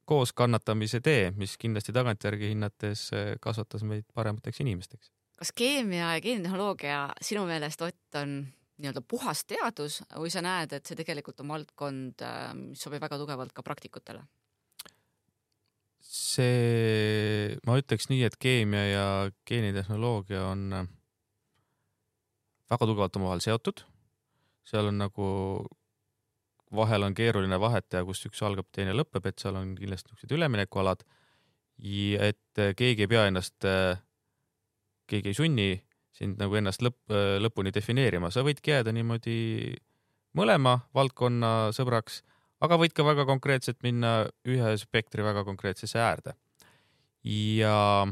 koos 0.06 0.34
kannatamise 0.36 1.00
tee, 1.04 1.32
mis 1.40 1.56
kindlasti 1.60 1.96
tagantjärgi 1.96 2.52
hinnates 2.52 3.08
eh, 3.16 3.34
kasvatas 3.42 3.86
meid 3.88 4.06
paremateks 4.16 4.62
inimesteks. 4.64 5.12
kas 5.40 5.52
keemia 5.56 6.14
ja 6.14 6.22
geenitehnoloogia 6.22 7.08
sinu 7.22 7.46
meelest, 7.50 7.82
Ott, 7.82 8.20
on 8.20 8.36
nii-öelda 8.78 9.02
puhas 9.08 9.46
teadus 9.46 10.02
või 10.16 10.32
sa 10.34 10.44
näed, 10.44 10.74
et 10.74 10.86
see 10.86 10.98
tegelikult 11.00 11.40
on 11.44 11.54
valdkond, 11.56 12.24
eh, 12.26 12.48
mis 12.60 12.84
sobib 12.84 13.04
väga 13.04 13.20
tugevalt 13.22 13.54
ka 13.54 13.66
praktikutele? 13.66 14.26
see, 16.14 17.56
ma 17.66 17.78
ütleks 17.80 18.10
nii, 18.12 18.26
et 18.28 18.36
keemia 18.38 18.84
ja 18.86 19.06
geenitehnoloogia 19.50 20.44
on 20.52 20.68
eh, 20.74 20.92
väga 22.74 22.90
tugevalt 22.90 23.16
omavahel 23.22 23.44
seotud. 23.46 23.86
seal 24.68 24.92
on 24.92 25.00
nagu 25.02 25.30
vahel 26.76 27.08
on 27.08 27.16
keeruline 27.18 27.60
vahet 27.60 27.88
teha, 27.90 28.04
kus 28.08 28.26
üks 28.30 28.42
algab, 28.46 28.68
teine 28.72 28.96
lõpeb, 28.96 29.26
et 29.30 29.40
seal 29.40 29.58
on 29.60 29.76
kindlasti 29.78 30.12
niisugused 30.12 30.36
üleminekualad. 30.38 31.04
et 31.84 32.62
keegi 32.78 33.06
ei 33.06 33.08
pea 33.08 33.28
ennast, 33.28 33.66
keegi 35.08 35.30
ei 35.30 35.34
sunni 35.34 35.72
sind 36.14 36.38
nagu 36.38 36.56
ennast 36.56 36.84
lõpp, 36.86 37.10
lõpuni 37.42 37.74
defineerima, 37.74 38.30
sa 38.32 38.44
võidki 38.46 38.72
jääda 38.72 38.94
niimoodi 38.94 39.74
mõlema 40.38 40.78
valdkonna 40.94 41.72
sõbraks, 41.76 42.22
aga 42.64 42.78
võid 42.80 42.94
ka 42.96 43.06
väga 43.06 43.26
konkreetselt 43.30 43.82
minna 43.86 44.24
ühe 44.46 44.76
spektri 44.82 45.26
väga 45.26 45.44
konkreetsesse 45.48 46.00
äärde. 46.00 46.36
ja 47.24 48.06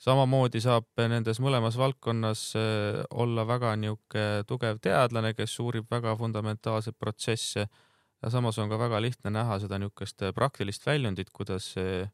samamoodi 0.00 0.62
saab 0.64 0.88
nendes 1.10 1.40
mõlemas 1.42 1.76
valdkonnas 1.80 2.44
äh, 2.58 3.00
olla 3.10 3.44
väga 3.48 3.74
niisugune 3.76 4.44
tugev 4.48 4.80
teadlane, 4.82 5.34
kes 5.36 5.58
uurib 5.60 5.90
väga 5.90 6.16
fundamentaalseid 6.20 6.96
protsesse 6.98 7.66
ja 7.66 8.30
samas 8.32 8.58
on 8.58 8.70
ka 8.72 8.78
väga 8.80 9.00
lihtne 9.02 9.32
näha 9.34 9.58
seda 9.60 9.78
niisugust 9.80 10.24
praktilist 10.34 10.86
väljundit, 10.86 11.32
kuidas 11.32 11.74
äh, 11.80 12.08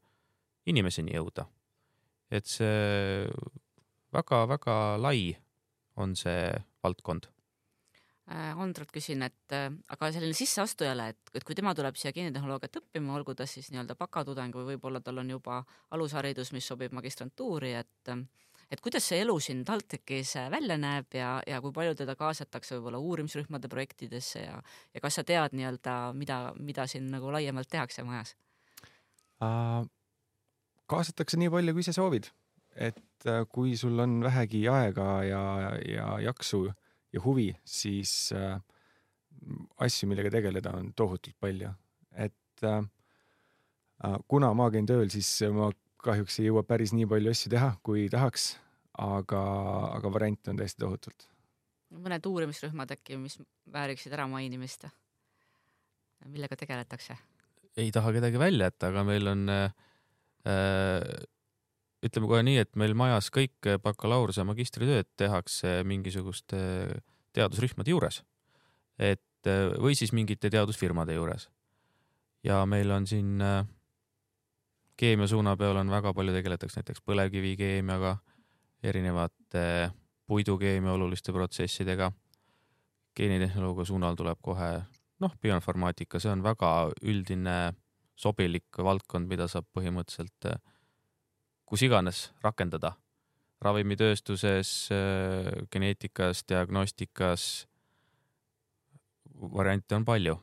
inimeseni 0.66 1.14
jõuda. 1.14 1.46
et 2.30 2.46
see 2.50 3.26
väga-väga 4.12 4.96
lai 4.98 5.36
on 5.96 6.16
see 6.18 6.50
valdkond 6.82 7.30
Äh, 8.26 8.58
Andrut 8.58 8.90
küsin, 8.90 9.20
et 9.22 9.52
äh, 9.54 9.68
aga 9.94 10.08
selline 10.10 10.34
sisseastujale, 10.34 11.12
et, 11.12 11.28
et 11.38 11.44
kui 11.46 11.54
tema 11.54 11.70
tuleb 11.78 11.94
siia 11.94 12.10
geenitehnoloogiat 12.10 12.80
õppima, 12.80 13.12
olgu 13.14 13.36
ta 13.38 13.44
siis 13.46 13.68
nii-öelda 13.70 13.94
bakatudeng 14.00 14.56
või 14.56 14.72
võib-olla 14.72 14.98
tal 14.98 15.20
on 15.22 15.28
juba 15.30 15.60
alusharidus, 15.94 16.50
mis 16.56 16.66
sobib 16.66 16.96
magistrantuuri, 16.96 17.76
et 17.78 18.10
et 18.66 18.80
kuidas 18.82 19.06
see 19.06 19.20
elu 19.22 19.36
siin 19.38 19.60
TalTechis 19.62 20.32
välja 20.50 20.74
näeb 20.74 21.14
ja, 21.14 21.36
ja 21.46 21.60
kui 21.62 21.70
palju 21.76 21.94
teda 22.00 22.16
kaasatakse 22.18 22.74
võib-olla 22.74 22.98
uurimisrühmade 22.98 23.70
projektidesse 23.70 24.42
ja, 24.42 24.56
ja 24.90 25.02
kas 25.04 25.20
sa 25.20 25.22
tead 25.28 25.54
nii-öelda, 25.54 25.94
mida, 26.18 26.38
mida 26.58 26.88
siin 26.90 27.06
nagu 27.12 27.30
laiemalt 27.30 27.70
tehakse 27.70 28.02
majas 28.08 28.34
uh,? 29.38 29.86
kaasatakse 30.90 31.38
nii 31.38 31.52
palju, 31.54 31.76
kui 31.78 31.86
sa 31.86 31.94
soovid, 31.94 32.26
et 32.74 33.30
äh, 33.30 33.46
kui 33.54 33.78
sul 33.78 34.02
on 34.02 34.18
vähegi 34.26 34.64
aega 34.66 35.12
ja, 35.28 35.44
ja 35.86 36.10
jaksu 36.26 36.64
uh, 36.72 36.74
ja 37.14 37.22
huvi, 37.24 37.50
siis 37.64 38.32
äh, 38.36 38.58
asju, 39.82 40.08
millega 40.10 40.32
tegeleda, 40.32 40.74
on 40.78 40.92
tohutult 40.96 41.36
palju. 41.40 41.70
et 42.12 42.64
äh, 42.64 42.82
äh, 44.04 44.18
kuna 44.28 44.52
ma 44.54 44.70
käin 44.70 44.86
tööl, 44.88 45.08
siis 45.12 45.30
ma 45.52 45.70
kahjuks 46.02 46.40
ei 46.40 46.50
jõua 46.50 46.62
päris 46.66 46.92
nii 46.94 47.06
palju 47.10 47.32
asju 47.32 47.52
teha, 47.52 47.72
kui 47.82 48.06
tahaks, 48.12 48.56
aga, 49.02 49.42
aga 49.96 50.12
variante 50.12 50.52
on 50.52 50.60
tõesti 50.60 50.82
tohutult. 50.82 51.28
mõned 51.96 52.26
uurimisrühmad 52.26 52.92
äkki, 52.96 53.18
mis 53.20 53.38
vääriksid 53.72 54.12
ära 54.12 54.26
mainimist? 54.30 54.88
millega 56.26 56.56
tegeletakse? 56.58 57.16
ei 57.76 57.90
taha 57.92 58.12
kedagi 58.16 58.38
välja 58.40 58.70
jätta, 58.70 58.88
aga 58.88 59.04
meil 59.04 59.28
on 59.28 59.48
äh, 59.52 59.72
ütleme 62.04 62.28
kohe 62.28 62.42
nii, 62.44 62.58
et 62.60 62.76
meil 62.76 62.94
majas 62.94 63.30
kõik 63.32 63.70
bakalaureuse 63.82 64.42
ja 64.42 64.48
magistritööd 64.48 65.08
tehakse 65.16 65.80
mingisuguste 65.84 66.58
teadusrühmade 67.36 67.90
juures. 67.90 68.22
et 68.98 69.22
või 69.78 69.94
siis 69.94 70.12
mingite 70.12 70.50
teadusfirmade 70.50 71.14
juures. 71.14 71.48
ja 72.44 72.64
meil 72.66 72.90
on 72.90 73.06
siin 73.06 73.42
keemia 74.96 75.28
suuna 75.28 75.56
peal 75.56 75.76
on 75.76 75.90
väga 75.90 76.12
palju 76.14 76.32
tegeletakse 76.32 76.80
näiteks 76.80 77.02
põlevkivikeemiaga, 77.04 78.16
erinevate 78.82 79.92
puidukeemia 80.26 80.92
oluliste 80.92 81.32
protsessidega. 81.32 82.12
geenitehnoloogia 83.16 83.84
suunal 83.88 84.14
tuleb 84.14 84.38
kohe 84.44 84.70
noh, 85.20 85.32
bioinformaatika, 85.40 86.20
see 86.20 86.28
on 86.28 86.42
väga 86.44 86.90
üldine 87.00 87.72
sobilik 88.16 88.78
valdkond, 88.78 89.28
mida 89.28 89.46
saab 89.48 89.64
põhimõtteliselt 89.76 90.50
kus 91.66 91.82
iganes 91.82 92.30
rakendada. 92.42 92.96
ravimitööstuses, 93.60 94.90
äh, 94.92 95.66
geneetikas, 95.72 96.44
diagnostikas, 96.48 97.66
variante 99.34 99.94
on 99.94 100.04
palju. 100.04 100.42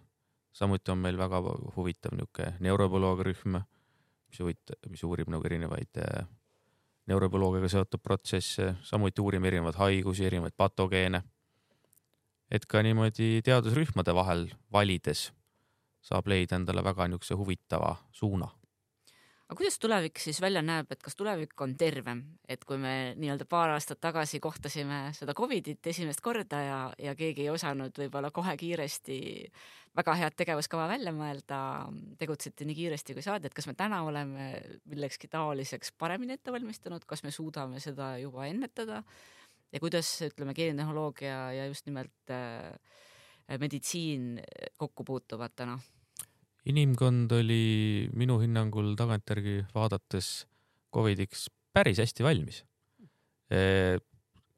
samuti 0.54 0.92
on 0.92 0.98
meil 0.98 1.18
väga 1.18 1.40
huvitav 1.76 2.12
niisugune 2.14 2.58
neurobioloogia 2.60 3.24
rühm, 3.24 3.62
mis 4.28 4.40
huvit-, 4.40 4.74
mis 4.90 5.04
uurib 5.04 5.30
nagu 5.30 5.46
erinevaid 5.46 5.98
äh, 5.98 6.28
neurobioloogiaga 7.08 7.70
seotud 7.70 8.02
protsesse, 8.04 8.76
samuti 8.82 9.22
uurime 9.22 9.48
erinevaid 9.48 9.76
haigusi, 9.76 10.26
erinevaid 10.26 10.54
patogeene. 10.58 11.24
et 12.52 12.66
ka 12.66 12.82
niimoodi 12.82 13.42
teadusrühmade 13.42 14.14
vahel 14.14 14.50
valides 14.72 15.32
saab 16.02 16.28
leida 16.28 16.56
endale 16.56 16.84
väga 16.84 17.08
niisuguse 17.08 17.34
huvitava 17.34 17.96
suuna 18.12 18.50
aga 19.54 19.60
kuidas 19.62 19.76
tulevik 19.78 20.18
siis 20.18 20.40
välja 20.42 20.64
näeb, 20.66 20.90
et 20.90 21.04
kas 21.06 21.14
tulevik 21.14 21.62
on 21.62 21.76
tervem, 21.78 22.24
et 22.50 22.64
kui 22.66 22.80
me 22.82 23.14
nii-öelda 23.22 23.46
paar 23.46 23.76
aastat 23.76 24.00
tagasi 24.02 24.40
kohtasime 24.42 25.12
seda 25.14 25.36
Covidit 25.38 25.86
esimest 25.92 26.24
korda 26.26 26.62
ja, 26.64 26.80
ja 26.98 27.14
keegi 27.14 27.46
ei 27.46 27.52
osanud 27.54 27.94
võib-olla 28.02 28.32
kohe 28.34 28.56
kiiresti 28.58 29.20
väga 29.94 30.18
head 30.18 30.40
tegevuskava 30.42 30.88
välja 30.90 31.14
mõelda, 31.14 31.60
tegutseti 32.18 32.66
nii 32.66 32.80
kiiresti 32.82 33.14
kui 33.14 33.22
saadi, 33.22 33.46
et 33.46 33.54
kas 33.54 33.70
me 33.70 33.78
täna 33.78 34.02
oleme 34.08 34.50
millekski 34.90 35.30
taoliseks 35.30 35.94
paremini 36.02 36.40
ette 36.40 36.50
valmistunud, 36.56 37.06
kas 37.06 37.22
me 37.22 37.30
suudame 37.30 37.84
seda 37.84 38.16
juba 38.24 38.50
ennetada? 38.50 39.04
Ja 39.70 39.82
kuidas 39.82 40.10
ütleme, 40.26 40.58
geenitehnoloogia 40.58 41.38
ja 41.60 41.70
just 41.70 41.86
nimelt 41.86 42.34
äh, 42.34 42.74
meditsiin 43.62 44.40
kokku 44.82 45.06
puutuvad 45.06 45.54
täna 45.54 45.78
inimkond 46.70 47.32
oli 47.36 48.10
minu 48.16 48.40
hinnangul 48.42 48.94
tagantjärgi 49.00 49.64
vaadates 49.76 50.46
Covidiks 50.94 51.48
päris 51.74 52.00
hästi 52.00 52.24
valmis. 52.24 52.64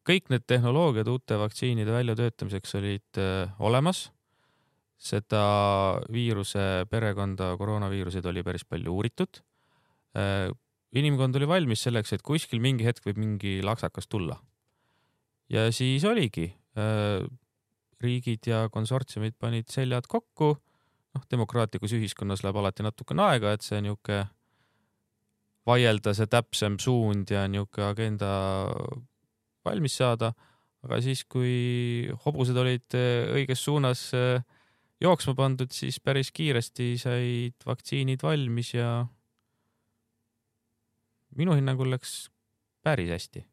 kõik 0.06 0.30
need 0.30 0.44
tehnoloogiad 0.48 1.08
uute 1.10 1.38
vaktsiinide 1.40 1.92
väljatöötamiseks 1.92 2.76
olid 2.80 3.22
olemas. 3.60 4.12
seda 4.98 6.00
viiruse 6.12 6.86
perekonda, 6.90 7.58
koroonaviiruseid 7.58 8.26
oli 8.26 8.44
päris 8.44 8.66
palju 8.66 8.94
uuritud. 8.94 9.42
inimkond 10.96 11.36
oli 11.36 11.48
valmis 11.48 11.84
selleks, 11.84 12.14
et 12.14 12.22
kuskil 12.22 12.60
mingi 12.60 12.86
hetk 12.86 13.06
võib 13.06 13.18
mingi 13.18 13.62
laksakas 13.64 14.08
tulla. 14.08 14.40
ja 15.50 15.72
siis 15.72 16.04
oligi 16.04 16.54
riigid 18.02 18.48
ja 18.48 18.68
konsortsiumid 18.70 19.38
panid 19.40 19.72
seljad 19.72 20.08
kokku. 20.08 20.56
Noh, 21.16 21.24
demokraatlikus 21.32 21.96
ühiskonnas 21.98 22.44
läheb 22.44 22.60
alati 22.62 22.86
natukene 22.86 23.24
aega, 23.30 23.54
et 23.56 23.66
see 23.66 23.82
niisugune 23.84 24.26
vaielda 25.66 26.14
see 26.14 26.30
täpsem 26.30 26.78
suund 26.82 27.32
ja 27.34 27.46
niisugune 27.50 27.88
agenda 27.88 28.30
valmis 29.66 29.98
saada. 30.02 30.34
aga 30.86 31.00
siis, 31.02 31.24
kui 31.26 32.06
hobused 32.28 32.58
olid 32.62 32.94
äh, 32.94 33.26
õiges 33.40 33.64
suunas 33.66 34.12
äh, 34.14 34.44
jooksma 35.02 35.34
pandud, 35.36 35.72
siis 35.74 35.98
päris 36.00 36.30
kiiresti 36.32 36.92
said 37.02 37.66
vaktsiinid 37.66 38.22
valmis 38.22 38.76
ja 38.76 39.08
minu 41.36 41.58
hinnangul 41.58 41.90
läks 41.90 42.30
päris 42.86 43.10
hästi. 43.10 43.46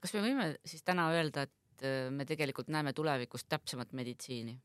kas 0.00 0.14
me 0.14 0.22
võime 0.28 0.52
siis 0.64 0.86
täna 0.86 1.10
öelda, 1.10 1.48
et 1.48 1.54
Äh, 1.82 2.10
me 2.10 2.24
tegelikult 2.24 2.68
näeme 2.72 2.92
tulevikus 2.92 3.44
täpsemat 3.44 3.92
meditsiini? 3.92 4.56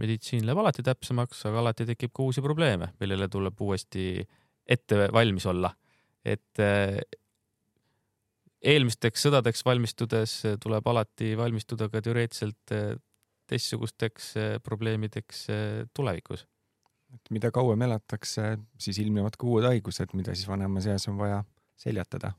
Meditsiin 0.00 0.46
läheb 0.46 0.60
alati 0.62 0.84
täpsemaks, 0.86 1.44
aga 1.48 1.62
alati 1.62 1.86
tekib 1.88 2.12
ka 2.16 2.26
uusi 2.26 2.44
probleeme, 2.44 2.92
millele 3.00 3.28
tuleb 3.32 3.60
uuesti 3.60 4.24
ette 4.66 5.08
valmis 5.12 5.46
olla. 5.46 5.72
et 6.26 6.58
äh, 6.58 6.98
eelmisteks 8.66 9.28
sõdadeks 9.28 9.62
valmistudes 9.64 10.32
tuleb 10.62 10.88
alati 10.90 11.36
valmistuda 11.38 11.88
ka 11.88 12.02
teoreetiliselt 12.02 12.74
äh, 12.74 12.96
teistsugusteks 13.46 14.32
probleemideks 14.64 15.46
tulevikus. 15.94 16.46
et 17.14 17.30
mida 17.30 17.50
kauem 17.50 17.82
elatakse, 17.82 18.56
siis 18.78 18.98
ilmnevad 18.98 19.38
ka 19.38 19.46
uued 19.46 19.68
haigused, 19.68 20.16
mida 20.18 20.34
siis 20.34 20.48
vanemas 20.48 20.86
eas 20.90 21.06
on 21.08 21.18
vaja 21.20 21.44
seljatada 21.76 22.32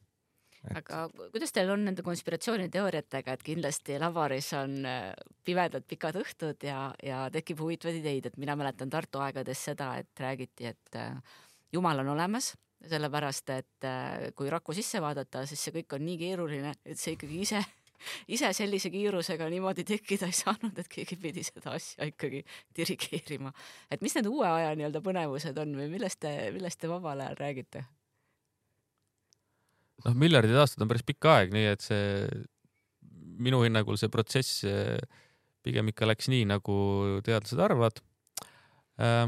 et.... 0.68 0.78
aga 0.82 1.30
kuidas 1.34 1.54
teil 1.56 1.72
on 1.74 1.86
nende 1.88 2.06
konspiratsiooniteooriatega, 2.06 3.38
et 3.38 3.46
kindlasti 3.46 3.98
laboris 4.02 4.52
on 4.58 4.78
äh, 4.88 5.10
pimedad 5.48 5.86
pikad 5.88 6.20
õhtud 6.22 6.68
ja, 6.68 6.92
ja 7.04 7.26
tekib 7.34 7.62
huvitavaid 7.64 8.00
ideid, 8.02 8.30
et 8.30 8.38
mina 8.42 8.58
mäletan 8.60 8.92
Tartu 8.94 9.24
aegades 9.24 9.64
seda, 9.70 9.94
et 10.02 10.24
räägiti, 10.24 10.72
et 10.72 11.00
äh, 11.00 11.18
jumal 11.74 12.04
on 12.04 12.14
olemas, 12.16 12.54
sellepärast 12.88 13.52
et 13.56 13.90
äh, 13.90 14.30
kui 14.38 14.52
rakku 14.54 14.76
sisse 14.78 15.02
vaadata, 15.04 15.46
siis 15.50 15.68
see 15.68 15.76
kõik 15.80 15.98
on 15.98 16.06
nii 16.08 16.22
keeruline, 16.22 16.78
et 16.86 17.00
see 17.00 17.18
ikkagi 17.18 17.44
ise 17.48 17.66
ise 18.28 18.52
sellise 18.54 18.92
kiirusega 18.94 19.50
niimoodi 19.52 19.86
tekkida 19.88 20.30
ei 20.30 20.36
saanud, 20.38 20.78
et 20.78 20.90
keegi 20.92 21.18
pidi 21.22 21.44
seda 21.46 21.74
asja 21.78 22.08
ikkagi 22.10 22.44
dirigeerima. 22.78 23.54
et 23.92 24.04
mis 24.06 24.16
need 24.18 24.30
uue 24.30 24.48
aja 24.48 24.76
nii-öelda 24.78 25.02
põnevused 25.06 25.58
on 25.62 25.78
või 25.80 25.90
millest 25.96 26.22
te, 26.24 26.34
millest 26.56 26.82
te 26.82 26.92
vabal 26.92 27.26
ajal 27.26 27.40
räägite? 27.42 27.86
Noh, 30.06 30.14
miljardid 30.18 30.58
aastad 30.60 30.84
on 30.86 30.92
päris 30.92 31.06
pikk 31.08 31.30
aeg, 31.32 31.56
nii 31.56 31.72
et 31.72 31.86
see 31.86 32.28
minu 33.38 33.62
hinnangul 33.64 33.98
see 34.00 34.12
protsess 34.14 34.64
eh, 34.68 34.98
pigem 35.68 35.92
ikka 35.92 36.08
läks 36.08 36.30
nii, 36.32 36.46
nagu 36.50 36.78
teadlased 37.26 37.62
arvavad. 37.64 38.02
Äh,. 39.02 39.28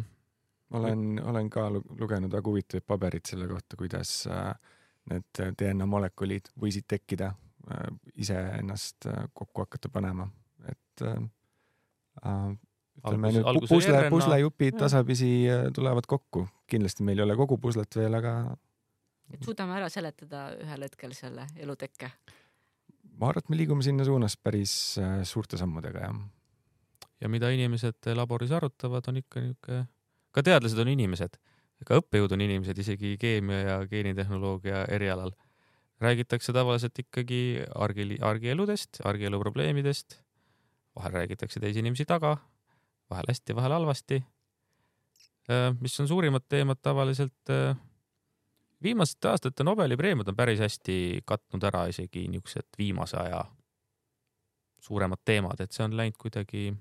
olen, 0.74 1.20
olen 1.26 1.50
ka 1.50 1.68
lugenud 1.74 2.32
väga 2.34 2.50
huvitavaid 2.50 2.86
paberid 2.88 3.26
selle 3.30 3.48
kohta, 3.50 3.78
kuidas 3.78 4.14
äh, 4.30 4.54
need 5.10 5.42
DNA 5.60 5.86
molekulid 5.90 6.50
võisid 6.62 6.88
tekkida 6.90 7.34
äh,, 7.34 7.90
iseennast 8.22 9.10
äh, 9.10 9.28
kokku 9.34 9.66
hakata 9.66 9.92
panema, 9.94 10.30
et 10.70 11.06
äh, 11.06 11.20
ütleme 13.00 13.34
nüüd 13.36 13.70
pusle, 13.70 14.02
puslejupid 14.12 14.80
tasapisi 14.82 15.30
tulevad 15.76 16.10
kokku, 16.10 16.48
kindlasti 16.70 17.06
meil 17.08 17.22
ei 17.22 17.28
ole 17.28 17.38
kogu 17.40 17.60
puslet 17.62 17.96
veel, 17.96 18.18
aga 18.18 18.34
et 19.34 19.46
suudame 19.46 19.76
ära 19.78 19.90
seletada 19.94 20.50
ühel 20.58 20.86
hetkel 20.88 21.14
selle 21.18 21.48
elutekke? 21.60 22.12
ma 23.20 23.30
arvan, 23.30 23.44
et 23.44 23.52
me 23.52 23.60
liigume 23.60 23.84
sinna 23.84 24.06
suunas 24.08 24.38
päris 24.40 24.74
äh, 25.02 25.22
suurte 25.28 25.60
sammudega, 25.60 26.08
jah. 26.08 26.20
ja 27.20 27.32
mida 27.32 27.50
inimesed 27.52 28.12
laboris 28.16 28.52
arutavad, 28.56 29.08
on 29.12 29.20
ikka 29.22 29.44
niisugune, 29.44 29.86
ka 30.36 30.44
teadlased 30.46 30.80
on 30.80 30.92
inimesed, 30.94 31.36
ka 31.88 32.00
õppejõud 32.00 32.34
on 32.36 32.44
inimesed, 32.46 32.80
isegi 32.80 33.16
keemia 33.20 33.60
ja 33.60 33.78
geenitehnoloogia 33.92 34.86
erialal. 34.96 35.36
räägitakse 36.00 36.54
tavaliselt 36.56 37.00
ikkagi 37.00 37.60
argi, 37.76 38.18
argieludest, 38.24 39.02
argielu 39.04 39.40
probleemidest, 39.40 40.16
vahel 40.96 41.12
räägitakse 41.12 41.60
teisi 41.60 41.80
inimesi 41.84 42.06
taga, 42.08 42.38
vahel 43.12 43.28
hästi, 43.28 43.56
vahel 43.56 43.76
halvasti. 43.76 44.24
Äh, 45.50 45.74
mis 45.82 46.00
on 46.00 46.08
suurimad 46.08 46.46
teemad 46.48 46.80
tavaliselt 46.82 47.52
äh, 47.52 47.76
viimaste 48.84 49.28
aastate 49.28 49.64
Nobeli 49.64 49.98
preemiad 49.98 50.28
on 50.28 50.36
päris 50.36 50.60
hästi 50.60 51.22
katnud 51.26 51.64
ära 51.64 51.86
isegi 51.92 52.28
niisugused 52.28 52.78
viimase 52.78 53.18
aja 53.18 53.44
suuremad 54.80 55.20
teemad, 55.26 55.60
et 55.60 55.76
see 55.76 55.84
on 55.84 55.98
läinud 55.98 56.18
kuidagi. 56.18 56.74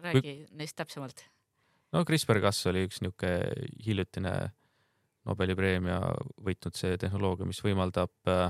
räägi 0.00 0.20
kui... 0.20 0.46
neist 0.56 0.76
täpsemalt. 0.76 1.24
no 1.92 2.04
CRISPR-Cas 2.04 2.66
oli 2.72 2.86
üks 2.88 3.02
niisugune 3.04 3.68
hiljutine 3.86 4.34
Nobeli 5.24 5.54
preemia 5.54 6.00
võitnud 6.42 6.74
see 6.74 6.96
tehnoloogia, 6.98 7.46
mis 7.46 7.60
võimaldab 7.62 8.30
äh, 8.32 8.48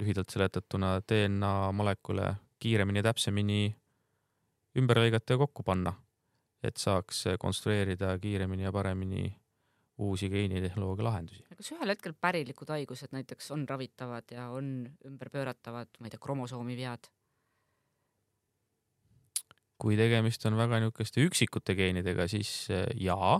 lühidalt 0.00 0.30
seletatuna 0.32 0.94
DNA 1.04 1.72
molekule 1.76 2.30
kiiremini 2.60 3.02
ja 3.02 3.10
täpsemini 3.10 3.74
ümber 4.80 5.02
lõigata 5.02 5.34
ja 5.34 5.42
kokku 5.42 5.66
panna, 5.66 5.92
et 6.62 6.80
saaks 6.80 7.26
konstrueerida 7.42 8.14
kiiremini 8.22 8.64
ja 8.64 8.72
paremini 8.72 9.26
uusi 10.00 10.30
geenitehnoloogia 10.32 11.04
lahendusi. 11.04 11.44
kas 11.56 11.72
ühel 11.74 11.92
hetkel 11.92 12.14
pärilikud 12.16 12.72
haigused 12.72 13.12
näiteks 13.12 13.50
on 13.54 13.66
ravitavad 13.68 14.32
ja 14.32 14.48
on 14.54 14.88
ümberpööratavad, 15.06 15.92
ma 16.00 16.08
ei 16.08 16.14
tea, 16.14 16.22
kromosoomivead? 16.22 17.10
kui 19.80 19.96
tegemist 19.96 20.44
on 20.44 20.58
väga 20.58 20.80
niisuguste 20.82 21.24
üksikute 21.24 21.74
geenidega, 21.76 22.26
siis 22.28 22.50
eh, 22.72 22.84
jaa, 23.00 23.38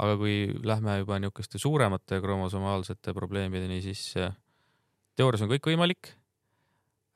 aga 0.00 0.16
kui 0.20 0.50
lähme 0.66 0.98
juba 1.00 1.16
niisuguste 1.22 1.60
suuremate 1.60 2.20
kromosomaalsete 2.20 3.14
probleemideni, 3.16 3.80
siis 3.84 4.10
eh, 4.20 4.34
teoorias 5.16 5.44
on 5.46 5.52
kõik 5.54 5.72
võimalik. 5.72 6.12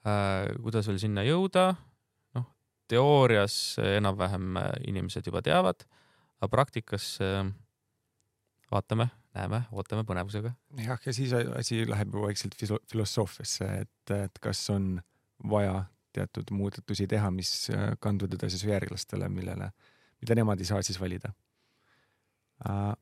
Äh, 0.08 0.48
kuidas 0.64 0.88
veel 0.88 1.00
sinna 1.02 1.24
jõuda? 1.26 1.72
noh, 2.38 2.46
teoorias 2.88 3.76
enam-vähem 3.82 4.56
inimesed 4.88 5.26
juba 5.28 5.42
teavad, 5.44 5.84
aga 6.38 6.48
praktikas 6.52 7.16
äh, 7.20 7.42
vaatame, 8.72 9.08
näeme, 9.36 9.62
ootame 9.72 10.04
põnevusega. 10.08 10.52
jah, 10.84 11.00
ja 11.04 11.14
siis 11.14 11.32
asi 11.32 11.82
läheb 11.88 12.14
ju 12.14 12.24
vaikselt 12.26 12.56
filosoofiasse, 12.58 13.68
et, 13.84 14.14
et 14.16 14.40
kas 14.42 14.62
on 14.74 14.96
vaja 15.50 15.84
teatud 16.16 16.50
muudatusi 16.54 17.06
teha, 17.10 17.30
mis 17.34 17.52
äh, 17.74 17.92
kanduvad 18.02 18.38
edasi 18.38 18.60
su 18.60 18.70
järglastele, 18.70 19.28
millele, 19.32 19.70
mida 20.22 20.38
nemad 20.38 20.60
ei 20.60 20.68
saa 20.68 20.82
siis 20.84 21.00
valida 21.00 21.32
äh,. 22.68 22.94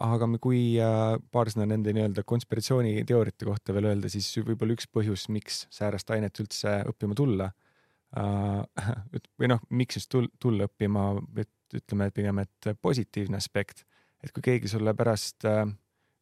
aga 0.00 0.28
kui 0.40 0.60
äh, 0.80 1.16
paar 1.32 1.50
sõna 1.52 1.68
nende 1.72 1.94
nii-öelda 1.96 2.24
konspiratsiooniteooriate 2.28 3.48
kohta 3.48 3.74
veel 3.76 3.90
öelda, 3.92 4.08
siis 4.12 4.30
võib-olla 4.38 4.76
üks 4.76 4.88
põhjus, 4.88 5.26
miks 5.32 5.66
säärast 5.72 6.10
ainet 6.14 6.40
üldse 6.42 6.80
õppima 6.92 7.16
tulla 7.18 7.50
äh, 8.16 8.86
või 9.40 9.54
noh, 9.54 9.62
miks 9.70 10.00
just 10.00 10.18
tulla 10.40 10.70
õppima, 10.70 11.12
et 11.40 11.80
ütleme 11.80 12.10
pigem, 12.10 12.42
et 12.42 12.72
positiivne 12.82 13.38
aspekt 13.38 13.84
et 14.24 14.32
kui 14.32 14.44
keegi 14.44 14.68
sulle 14.68 14.94
pärast 14.94 15.46
äh, 15.48 15.64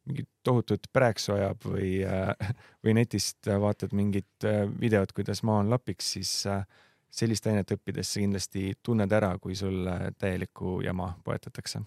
mingit 0.09 0.29
tohutut 0.43 0.87
prääksu 0.93 1.33
ajab 1.35 1.65
või 1.69 1.99
äh,, 2.07 2.53
või 2.83 2.95
netist 2.99 3.49
vaatad 3.49 3.95
mingit 3.97 4.47
äh, 4.47 4.63
videot, 4.81 5.13
kuidas 5.15 5.43
maa 5.43 5.59
on 5.63 5.73
lapiks, 5.73 6.13
siis 6.17 6.33
äh, 6.49 6.63
sellist 7.09 7.47
ainet 7.49 7.71
õppides 7.73 8.13
sa 8.13 8.21
kindlasti 8.21 8.73
tunned 8.85 9.11
ära, 9.13 9.33
kui 9.41 9.57
sulle 9.57 10.13
täielikku 10.21 10.79
jama 10.85 11.13
poetatakse. 11.25 11.81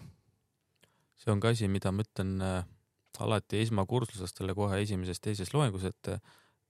see 1.15 1.31
on 1.31 1.39
ka 1.39 1.53
asi, 1.55 1.67
mida 1.71 1.91
ma 1.91 2.03
ütlen 2.03 2.41
äh, 2.43 2.63
alati 3.23 3.61
esmakursuslastele 3.63 4.55
kohe 4.57 4.81
esimeses-teises 4.83 5.53
loengus, 5.53 5.85
et 5.87 6.11
äh, 6.11 6.19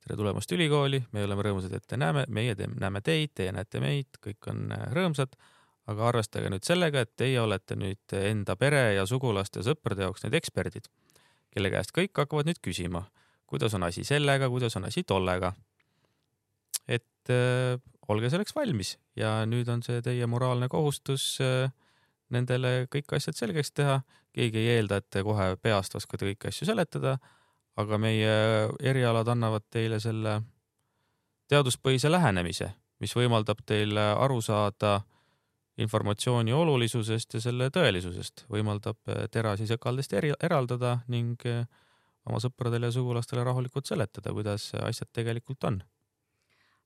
tere 0.03 0.17
tulemast 0.19 0.51
ülikooli, 0.51 1.01
me 1.11 1.23
oleme 1.25 1.45
rõõmsad, 1.47 1.73
et 1.73 1.87
te 1.87 1.97
näeme, 1.97 2.25
meie 2.29 2.55
te, 2.55 2.67
näeme 2.67 3.01
teid, 3.01 3.33
teie 3.33 3.53
näete 3.55 3.81
meid, 3.81 4.21
kõik 4.23 4.51
on 4.51 4.67
äh, 4.75 4.85
rõõmsad 4.93 5.33
aga 5.91 6.07
arvestage 6.07 6.51
nüüd 6.51 6.63
sellega, 6.67 7.03
et 7.03 7.11
teie 7.19 7.39
olete 7.41 7.75
nüüd 7.79 8.15
enda 8.15 8.55
pere 8.59 8.93
ja 8.97 9.05
sugulaste 9.09 9.59
ja 9.61 9.67
sõprade 9.71 10.05
jaoks 10.05 10.23
need 10.23 10.37
eksperdid, 10.39 10.87
kelle 11.53 11.71
käest 11.73 11.93
kõik 11.95 12.15
hakkavad 12.23 12.47
nüüd 12.49 12.61
küsima, 12.63 13.05
kuidas 13.49 13.75
on 13.77 13.87
asi 13.89 14.05
sellega, 14.07 14.49
kuidas 14.49 14.77
on 14.79 14.87
asi 14.89 15.03
tollega. 15.03 15.53
et 16.87 17.31
äh, 17.31 17.79
olge 18.07 18.29
selleks 18.29 18.55
valmis 18.55 18.97
ja 19.15 19.45
nüüd 19.45 19.69
on 19.71 19.83
see 19.83 20.01
teie 20.03 20.25
moraalne 20.27 20.67
kohustus 20.67 21.37
äh, 21.41 21.71
nendele 22.29 22.87
kõik 22.91 23.15
asjad 23.15 23.37
selgeks 23.37 23.71
teha. 23.71 24.01
keegi 24.33 24.57
ei 24.57 24.77
eelda, 24.77 24.97
et 24.97 25.09
te 25.13 25.21
kohe 25.23 25.55
peast 25.61 25.95
oskate 25.95 26.25
kõiki 26.25 26.49
asju 26.49 26.65
seletada, 26.65 27.19
aga 27.77 27.97
meie 28.01 28.31
erialad 28.81 29.27
annavad 29.29 29.61
teile 29.69 29.99
selle 30.01 30.39
teaduspõhise 31.51 32.09
lähenemise, 32.09 32.71
mis 32.99 33.13
võimaldab 33.13 33.61
teil 33.65 33.97
aru 33.97 34.39
saada 34.41 35.01
informatsiooni 35.77 36.53
olulisusest 36.53 37.33
ja 37.33 37.41
selle 37.41 37.69
tõelisusest, 37.73 38.45
võimaldab 38.51 38.99
terasi 39.31 39.67
sekaldest 39.67 40.13
eri, 40.13 40.33
eraldada 40.43 40.99
ning 41.09 41.41
oma 42.29 42.39
sõpradele 42.39 42.91
ja 42.91 42.95
sugulastele 42.95 43.43
rahulikult 43.43 43.89
seletada, 43.89 44.33
kuidas 44.35 44.69
asjad 44.83 45.09
tegelikult 45.13 45.63
on. 45.63 45.81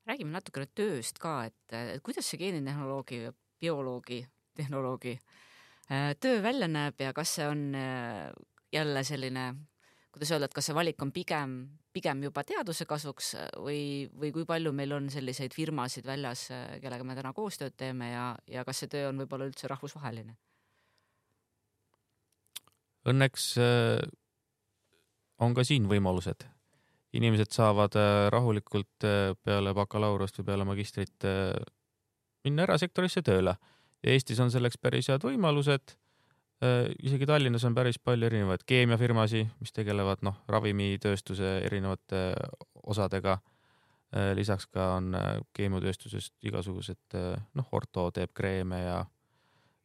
räägime 0.08 0.32
natukene 0.32 0.70
tööst 0.72 1.20
ka, 1.20 1.46
et, 1.46 1.74
et 1.74 2.02
kuidas 2.04 2.30
see 2.30 2.40
geenitehnoloogi, 2.40 3.26
bioloogi, 3.60 4.22
tehnoloogi 4.58 5.18
äh, 5.92 6.14
töö 6.20 6.42
välja 6.44 6.68
näeb 6.68 7.02
ja 7.02 7.14
kas 7.14 7.36
see 7.38 7.48
on 7.48 7.64
äh, 7.76 8.30
jälle 8.74 9.04
selline, 9.04 9.48
kuidas 10.12 10.32
öelda, 10.32 10.50
et 10.50 10.58
kas 10.58 10.70
see 10.70 10.78
valik 10.78 11.02
on 11.02 11.12
pigem, 11.16 11.58
pigem 11.98 12.22
juba 12.28 12.44
teaduse 12.48 12.86
kasuks 12.90 13.34
või, 13.58 14.08
või 14.14 14.32
kui 14.36 14.46
palju 14.48 14.74
meil 14.76 14.94
on 14.98 15.10
selliseid 15.14 15.56
firmasid 15.56 16.06
väljas, 16.08 16.48
kellega 16.84 17.08
me 17.08 17.18
täna 17.18 17.34
koostööd 17.36 17.76
teeme 17.78 18.12
ja, 18.12 18.28
ja 18.48 18.66
kas 18.68 18.84
see 18.84 18.92
töö 18.94 19.10
on 19.10 19.24
võib-olla 19.24 19.50
üldse 19.50 19.70
rahvusvaheline? 19.72 20.38
Õnneks 23.08 23.48
äh, 23.64 24.04
on 25.42 25.56
ka 25.58 25.66
siin 25.68 25.88
võimalused. 25.90 26.46
inimesed 27.18 27.56
saavad 27.56 27.96
äh, 27.96 28.28
rahulikult 28.30 29.06
äh, 29.08 29.34
peale 29.44 29.74
bakalaureust 29.74 30.38
või 30.40 30.46
peale 30.52 30.66
magistrit 30.68 31.26
äh, 31.26 31.56
minna 32.44 32.68
erasektorisse 32.68 33.24
tööle 33.26 33.56
Eestis 34.06 34.40
on 34.44 34.52
selleks 34.54 34.78
päris 34.78 35.10
head 35.10 35.24
võimalused. 35.26 35.96
Isegi 37.04 37.28
Tallinnas 37.30 37.66
on 37.68 37.76
päris 37.78 38.00
palju 38.02 38.26
erinevaid 38.26 38.64
keemiafirmasid, 38.66 39.52
mis 39.62 39.76
tegelevad 39.76 40.24
noh, 40.26 40.40
ravimitööstuse 40.50 41.60
erinevate 41.68 42.32
osadega. 42.84 43.38
lisaks 44.34 44.66
ka 44.72 44.96
on 44.96 45.12
keemiatööstusest 45.54 46.34
igasugused 46.50 47.18
noh, 47.54 47.68
Orto 47.72 48.08
teeb 48.16 48.32
kreeme 48.34 48.80
ja 48.82 48.98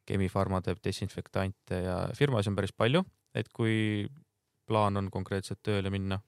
Chemi-Pharma 0.07 0.61
teeb 0.63 0.79
desinfektante 0.83 1.79
ja 1.85 1.97
firmasid 2.15 2.51
on 2.51 2.59
päris 2.59 2.73
palju, 2.75 3.03
et 3.35 3.49
kui 3.53 4.07
plaan 4.67 4.99
on 4.99 5.09
konkreetselt 5.11 5.61
tööle 5.63 5.91
minna. 5.93 6.19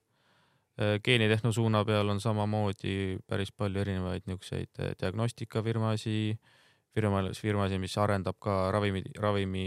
Äh, 0.79 0.97
geenitehno 1.03 1.51
suuna 1.55 1.86
peal 1.88 2.10
on 2.12 2.19
samamoodi 2.19 3.17
päris 3.27 3.51
palju 3.55 3.79
erinevaid 3.84 4.25
niisuguseid 4.27 4.81
äh, 4.84 4.95
diagnostikafirmasid, 4.99 6.39
firmas, 6.95 7.39
firmasid, 7.41 7.81
mis 7.81 7.97
arendab 8.01 8.38
ka 8.41 8.71
ravimi, 8.75 9.03
ravimi 9.21 9.65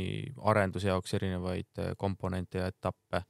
arenduse 0.51 0.88
jaoks 0.88 1.14
erinevaid 1.19 1.83
äh, 1.83 1.93
komponente 1.97 2.59
ja 2.59 2.71
etappe. 2.73 3.23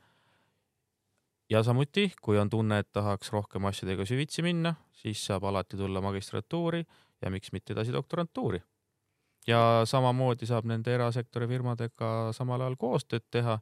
ja 1.51 1.63
samuti, 1.63 2.13
kui 2.23 2.39
on 2.39 2.51
tunne, 2.51 2.79
et 2.79 2.93
tahaks 2.93 3.33
rohkem 3.33 3.65
asjadega 3.65 4.05
süvitsi 4.07 4.43
minna, 4.43 4.75
siis 4.93 5.25
saab 5.27 5.45
alati 5.45 5.77
tulla 5.77 6.01
magistratuuri 6.01 6.85
ja 7.23 7.31
miks 7.31 7.53
mitte 7.53 7.73
edasi 7.73 7.93
doktorantuuri. 7.93 8.63
ja 9.47 9.83
samamoodi 9.85 10.47
saab 10.47 10.65
nende 10.65 10.95
erasektori 10.95 11.49
firmadega 11.49 12.33
samal 12.33 12.61
ajal 12.61 12.77
koostööd 12.77 13.25
teha 13.31 13.59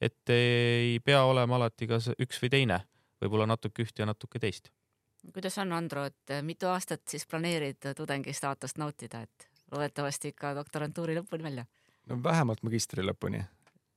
et 0.00 0.28
ei 0.28 1.00
pea 1.04 1.22
olema 1.24 1.56
alati 1.56 1.88
kas 1.88 2.10
üks 2.20 2.40
või 2.42 2.52
teine, 2.52 2.80
võib-olla 3.22 3.48
natuke 3.48 3.84
üht 3.86 3.98
ja 3.98 4.06
natuke 4.06 4.40
teist. 4.42 4.70
kuidas 5.32 5.58
on, 5.58 5.72
Andro, 5.72 6.04
et 6.04 6.38
mitu 6.42 6.68
aastat 6.70 7.02
siis 7.08 7.26
planeerid 7.26 7.92
tudengi 7.96 8.32
staatust 8.32 8.78
nautida, 8.78 9.22
et 9.22 9.48
loodetavasti 9.72 10.32
ikka 10.34 10.54
doktorantuuri 10.58 11.16
lõpuni 11.18 11.48
välja? 11.48 11.66
no 12.10 12.18
vähemalt 12.22 12.62
magistri 12.66 13.04
lõpuni 13.06 13.42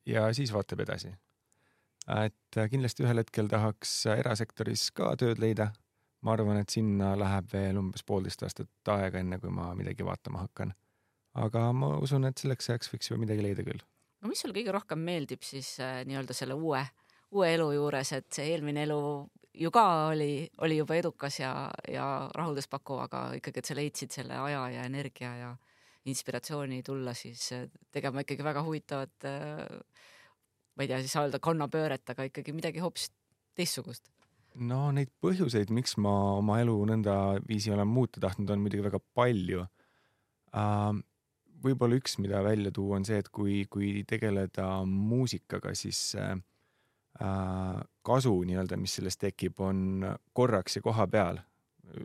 ja 0.06 0.30
siis 0.34 0.54
vaatab 0.54 0.86
edasi. 0.86 1.14
et 2.24 2.60
kindlasti 2.72 3.06
ühel 3.06 3.22
hetkel 3.24 3.52
tahaks 3.52 3.94
erasektoris 4.16 4.90
ka 4.92 5.16
tööd 5.16 5.40
leida. 5.40 5.72
ma 6.22 6.34
arvan, 6.34 6.58
et 6.60 6.70
sinna 6.70 7.14
läheb 7.20 7.54
veel 7.54 7.78
umbes 7.80 8.04
poolteist 8.04 8.44
aastat 8.44 8.92
aega, 8.96 9.20
enne 9.20 9.40
kui 9.40 9.50
ma 9.50 9.74
midagi 9.76 10.06
vaatama 10.06 10.46
hakkan. 10.48 10.74
aga 11.34 11.72
ma 11.74 11.96
usun, 11.98 12.26
et 12.26 12.38
selleks 12.38 12.70
ajaks 12.70 12.94
võiks 12.94 13.12
juba 13.12 13.26
midagi 13.26 13.46
leida 13.46 13.64
küll 13.64 13.84
no 14.22 14.32
mis 14.32 14.42
sulle 14.44 14.56
kõige 14.56 14.74
rohkem 14.76 15.04
meeldib 15.06 15.44
siis 15.46 15.76
äh, 15.84 16.02
nii-öelda 16.08 16.36
selle 16.36 16.58
uue, 16.58 16.82
uue 17.32 17.54
elu 17.54 17.72
juures, 17.78 18.14
et 18.18 18.28
see 18.34 18.50
eelmine 18.54 18.84
elu 18.88 19.00
ju 19.60 19.72
ka 19.72 19.86
oli, 20.14 20.50
oli 20.64 20.78
juba 20.80 20.96
edukas 21.00 21.40
ja, 21.42 21.54
ja 21.92 22.06
rahulduspakkuv, 22.36 23.02
aga 23.08 23.24
ikkagi, 23.40 23.62
et 23.62 23.70
sa 23.70 23.78
leidsid 23.78 24.16
selle 24.16 24.38
aja 24.40 24.64
ja 24.74 24.86
energia 24.88 25.34
ja 25.36 25.50
inspiratsiooni 26.10 26.82
tulla 26.86 27.14
siis 27.18 27.52
äh, 27.56 27.68
tegema 27.92 28.24
ikkagi 28.24 28.46
väga 28.46 28.64
huvitavat 28.64 29.28
äh,, 29.28 29.66
ma 30.76 30.86
ei 30.86 30.92
tea, 30.92 31.02
siis 31.04 31.18
öelda 31.20 31.42
kannapööret, 31.44 32.06
aga 32.14 32.30
ikkagi 32.30 32.56
midagi 32.56 32.80
hoopis 32.84 33.10
teistsugust. 33.58 34.08
No 34.56 34.90
neid 34.96 35.12
põhjuseid, 35.22 35.70
miks 35.76 35.98
ma 36.02 36.14
oma 36.40 36.58
elu 36.64 36.74
nõndaviisi 36.90 37.74
olen 37.76 37.88
muuta 37.88 38.22
tahtnud, 38.24 38.50
on 38.50 38.64
muidugi 38.64 38.86
väga 38.88 39.00
palju. 39.16 39.66
Uh, 40.50 40.96
võib-olla 41.62 42.00
üks, 42.00 42.16
mida 42.24 42.42
välja 42.44 42.72
tuua, 42.74 42.98
on 42.98 43.06
see, 43.06 43.20
et 43.22 43.30
kui, 43.36 43.62
kui 43.70 44.06
tegeleda 44.10 44.72
muusikaga, 44.90 45.76
siis 45.78 46.00
äh, 46.18 46.34
kasu 47.20 48.32
nii-öelda, 48.48 48.78
mis 48.80 48.94
sellest 48.96 49.20
tekib, 49.20 49.60
on 49.60 50.06
korraks 50.34 50.78
ja 50.78 50.82
koha 50.82 51.08
peal 51.12 51.42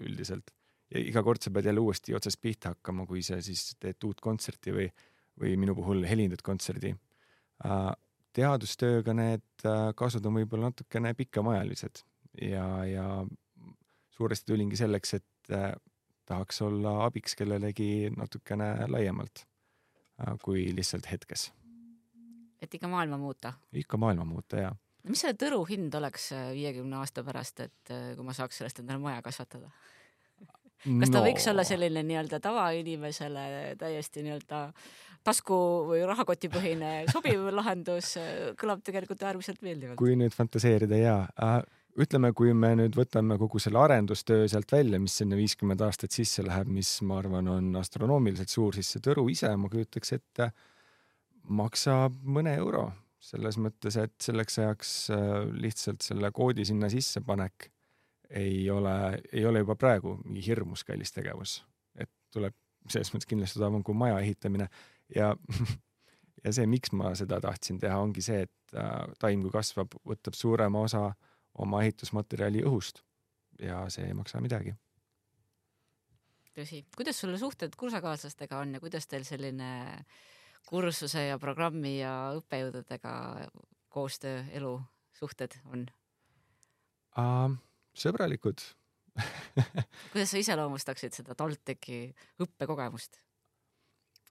üldiselt. 0.01 0.51
ja 0.91 1.01
iga 1.01 1.23
kord 1.23 1.43
sa 1.43 1.51
pead 1.51 1.69
jälle 1.71 1.81
uuesti 1.81 2.15
otsast 2.15 2.41
pihta 2.41 2.75
hakkama, 2.75 3.07
kui 3.07 3.23
sa 3.23 3.41
siis 3.43 3.77
teed 3.81 4.03
uut 4.05 4.21
kontserti 4.21 4.75
või, 4.75 4.89
või 5.41 5.57
minu 5.61 5.75
puhul 5.75 6.05
helindad 6.09 6.43
kontserdi 6.43 6.95
äh,. 7.65 7.93
teadustööga 8.35 9.15
need 9.15 9.67
äh, 9.67 9.93
kasud 9.95 10.27
on 10.27 10.41
võib-olla 10.41 10.73
natukene 10.73 11.15
pikemaajalised 11.15 12.03
ja, 12.43 12.67
ja 12.85 13.09
suuresti 14.11 14.53
tulingi 14.53 14.77
selleks, 14.77 15.15
et 15.15 15.53
äh, 15.53 15.73
tahaks 16.27 16.63
olla 16.63 17.05
abiks 17.05 17.37
kellelegi 17.39 18.11
natukene 18.17 18.89
laiemalt 18.89 19.45
äh, 19.45 20.35
kui 20.43 20.67
lihtsalt 20.77 21.11
hetkes. 21.11 21.53
et 22.63 22.75
ikka 22.75 22.89
maailma 22.89 23.19
muuta? 23.19 23.53
ikka 23.73 23.97
maailma 23.97 24.25
muuta, 24.25 24.57
jaa. 24.57 24.77
Mis 25.11 25.25
selle 25.25 25.37
tõru 25.41 25.63
hind 25.69 25.95
oleks 25.99 26.31
äh, 26.35 26.51
viiekümne 26.57 27.01
aasta 27.01 27.25
pärast, 27.27 27.65
et 27.67 27.93
äh, 27.93 28.13
kui 28.17 28.27
ma 28.27 28.35
saaks 28.37 28.61
sellest 28.61 28.81
endale 28.83 29.03
maja 29.03 29.23
kasvatada? 29.25 29.71
kas 31.01 31.11
ta 31.11 31.19
no. 31.19 31.25
võiks 31.27 31.49
olla 31.51 31.65
selline 31.67 32.05
nii-öelda 32.07 32.41
tavainimesele 32.45 33.47
täiesti 33.81 34.25
nii-öelda 34.25 34.67
tasku 35.25 35.57
või 35.89 36.03
rahakotipõhine 36.09 36.97
sobiv 37.13 37.47
lahendus, 37.59 38.17
kõlab 38.61 38.85
tegelikult 38.85 39.25
äärmiselt 39.25 39.65
meeldivalt. 39.65 40.01
kui 40.01 40.17
nüüd 40.21 40.37
fantaseerida 40.37 41.01
jaa 41.01 41.23
äh, 41.37 41.59
ütleme, 42.01 42.33
kui 42.37 42.53
me 42.57 42.73
nüüd 42.79 42.97
võtame 42.99 43.39
kogu 43.41 43.61
selle 43.63 43.81
arendustöö 43.85 44.49
sealt 44.51 44.73
välja, 44.73 44.99
mis 45.01 45.17
sinna 45.21 45.39
viiskümmend 45.39 45.85
aastat 45.87 46.17
sisse 46.17 46.45
läheb, 46.47 46.71
mis 46.81 46.97
ma 47.07 47.21
arvan, 47.21 47.49
on 47.49 47.71
astronoomiliselt 47.81 48.51
suur, 48.51 48.75
siis 48.75 48.91
see 48.95 49.05
tõru 49.05 49.29
ise, 49.33 49.53
ma 49.61 49.71
kujutaks 49.73 50.17
ette, 50.19 50.51
maksab 51.45 52.17
mõne 52.25 52.57
euro 52.59 52.89
selles 53.25 53.59
mõttes, 53.61 53.97
et 54.01 54.15
selleks 54.23 54.59
ajaks 54.63 54.91
äh, 55.15 55.39
lihtsalt 55.65 56.05
selle 56.05 56.31
koodi 56.35 56.67
sinna 56.69 56.91
sissepanek 56.93 57.71
ei 58.35 58.69
ole, 58.73 58.95
ei 59.33 59.45
ole 59.47 59.63
juba 59.63 59.77
praegu 59.79 60.17
mingi 60.25 60.43
hirmus 60.47 60.85
kallis 60.85 61.13
tegevus, 61.15 61.59
et 61.97 62.11
tuleb 62.35 62.57
selles 62.91 63.13
mõttes 63.15 63.29
kindlasti 63.31 63.61
odavam 63.61 63.85
kui 63.85 63.97
maja 63.97 64.19
ehitamine. 64.21 64.69
Ja 65.15 65.33
ja 66.45 66.53
see, 66.53 66.67
miks 66.69 66.93
ma 66.93 67.15
seda 67.17 67.41
tahtsin 67.41 67.79
teha, 67.81 67.97
ongi 68.01 68.25
see, 68.25 68.45
et 68.49 68.77
äh, 68.77 69.07
taim, 69.21 69.45
kui 69.45 69.55
kasvab, 69.55 69.97
võtab 70.05 70.37
suurema 70.37 70.85
osa 70.85 71.07
äh, 71.09 71.35
oma 71.63 71.83
ehitusmaterjali 71.85 72.65
õhust. 72.67 73.03
Ja 73.63 73.85
see 73.93 74.09
ei 74.09 74.17
maksa 74.17 74.43
midagi. 74.43 74.75
tõsi, 76.55 76.85
kuidas 76.95 77.19
sul 77.19 77.35
suhted 77.39 77.75
kursakaaslastega 77.79 78.61
on 78.63 78.77
ja 78.77 78.81
kuidas 78.83 79.09
teil 79.11 79.25
selline 79.27 79.69
kursuse 80.69 81.27
ja 81.29 81.39
programmi 81.39 81.99
ja 81.99 82.15
õppejõududega 82.39 83.13
koostöö, 83.95 84.43
elu, 84.57 84.79
suhted 85.19 85.59
on 85.71 85.87
uh,? 87.19 87.53
sõbralikud 87.95 88.63
kuidas 90.11 90.33
sa 90.33 90.41
iseloomustaksid 90.41 91.15
seda 91.15 91.37
TalTechi 91.39 92.09
õppekogemust 92.43 93.21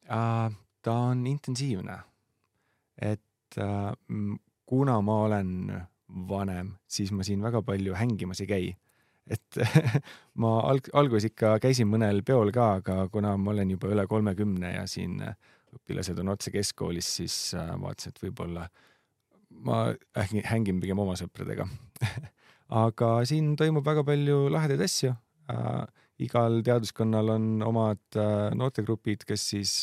uh,? 0.09 0.51
ta 0.83 0.93
on 1.13 1.23
intensiivne, 1.27 1.95
et 2.99 3.59
uh, 3.63 3.93
kuna 4.67 4.97
ma 5.01 5.19
olen 5.29 5.51
vanem, 6.29 6.73
siis 6.87 7.11
ma 7.15 7.23
siin 7.23 7.41
väga 7.43 7.61
palju 7.65 7.95
hängimas 7.95 8.41
ei 8.43 8.47
käi. 8.47 8.65
et 9.31 9.59
ma 10.43 10.57
alg-, 10.67 10.89
alguses 10.93 11.29
ikka 11.31 11.55
käisin 11.63 11.87
mõnel 11.87 12.19
peol 12.27 12.51
ka, 12.51 12.81
aga 12.81 13.07
kuna 13.07 13.37
ma 13.39 13.53
olen 13.53 13.71
juba 13.71 13.93
üle 13.95 14.03
kolmekümne 14.11 14.73
ja 14.73 14.87
siin 14.87 15.21
õpilased 15.77 16.19
on 16.21 16.33
otse 16.33 16.53
keskkoolis, 16.53 17.09
siis 17.19 17.37
äh, 17.57 17.73
vaatasin, 17.79 18.13
et 18.13 18.23
võib-olla 18.23 18.67
ma 19.63 19.83
hängin 20.17 20.79
pigem 20.81 20.99
oma 21.03 21.15
sõpradega 21.19 21.67
aga 22.83 23.09
siin 23.29 23.53
toimub 23.59 23.85
väga 23.85 24.05
palju 24.07 24.47
lahedaid 24.53 24.81
asju 24.85 25.13
äh,. 25.53 25.83
igal 26.23 26.61
teaduskonnal 26.65 27.33
on 27.35 27.47
omad 27.65 28.17
äh, 28.17 28.49
noortegrupid, 28.55 29.25
kes 29.27 29.49
siis 29.53 29.73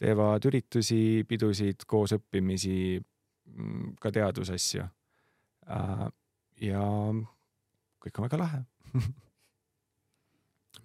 teevad 0.00 0.46
üritusi, 0.48 1.26
pidusid, 1.28 1.84
koosõppimisi, 1.86 3.00
mm, 3.52 3.96
ka 4.00 4.12
teadusasju 4.14 4.86
ja 6.64 6.84
kõik 8.00 8.18
on 8.18 8.26
väga 8.26 8.38
lahe 8.40 8.62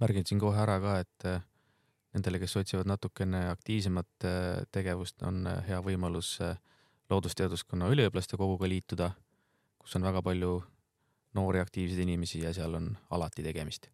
märgin 0.02 0.28
siin 0.28 0.42
kohe 0.42 0.60
ära 0.62 0.78
ka, 0.84 0.98
et 1.06 1.28
nendele, 2.16 2.40
kes 2.42 2.56
otsivad 2.62 2.88
natukene 2.90 3.46
aktiivsemat 3.52 4.28
äh, 4.28 4.64
tegevust, 4.72 5.22
on 5.28 5.44
äh, 5.52 5.60
hea 5.68 5.82
võimalus 5.84 6.38
loodusteaduskonna 7.12 7.90
üliõpilaste 7.94 8.40
koguga 8.40 8.70
liituda, 8.70 9.12
kus 9.78 9.98
on 10.00 10.08
väga 10.08 10.24
palju 10.26 10.56
noori 11.38 11.62
aktiivseid 11.62 12.02
inimesi 12.06 12.42
ja 12.42 12.54
seal 12.56 12.80
on 12.80 12.96
alati 13.14 13.44
tegemist. 13.46 13.92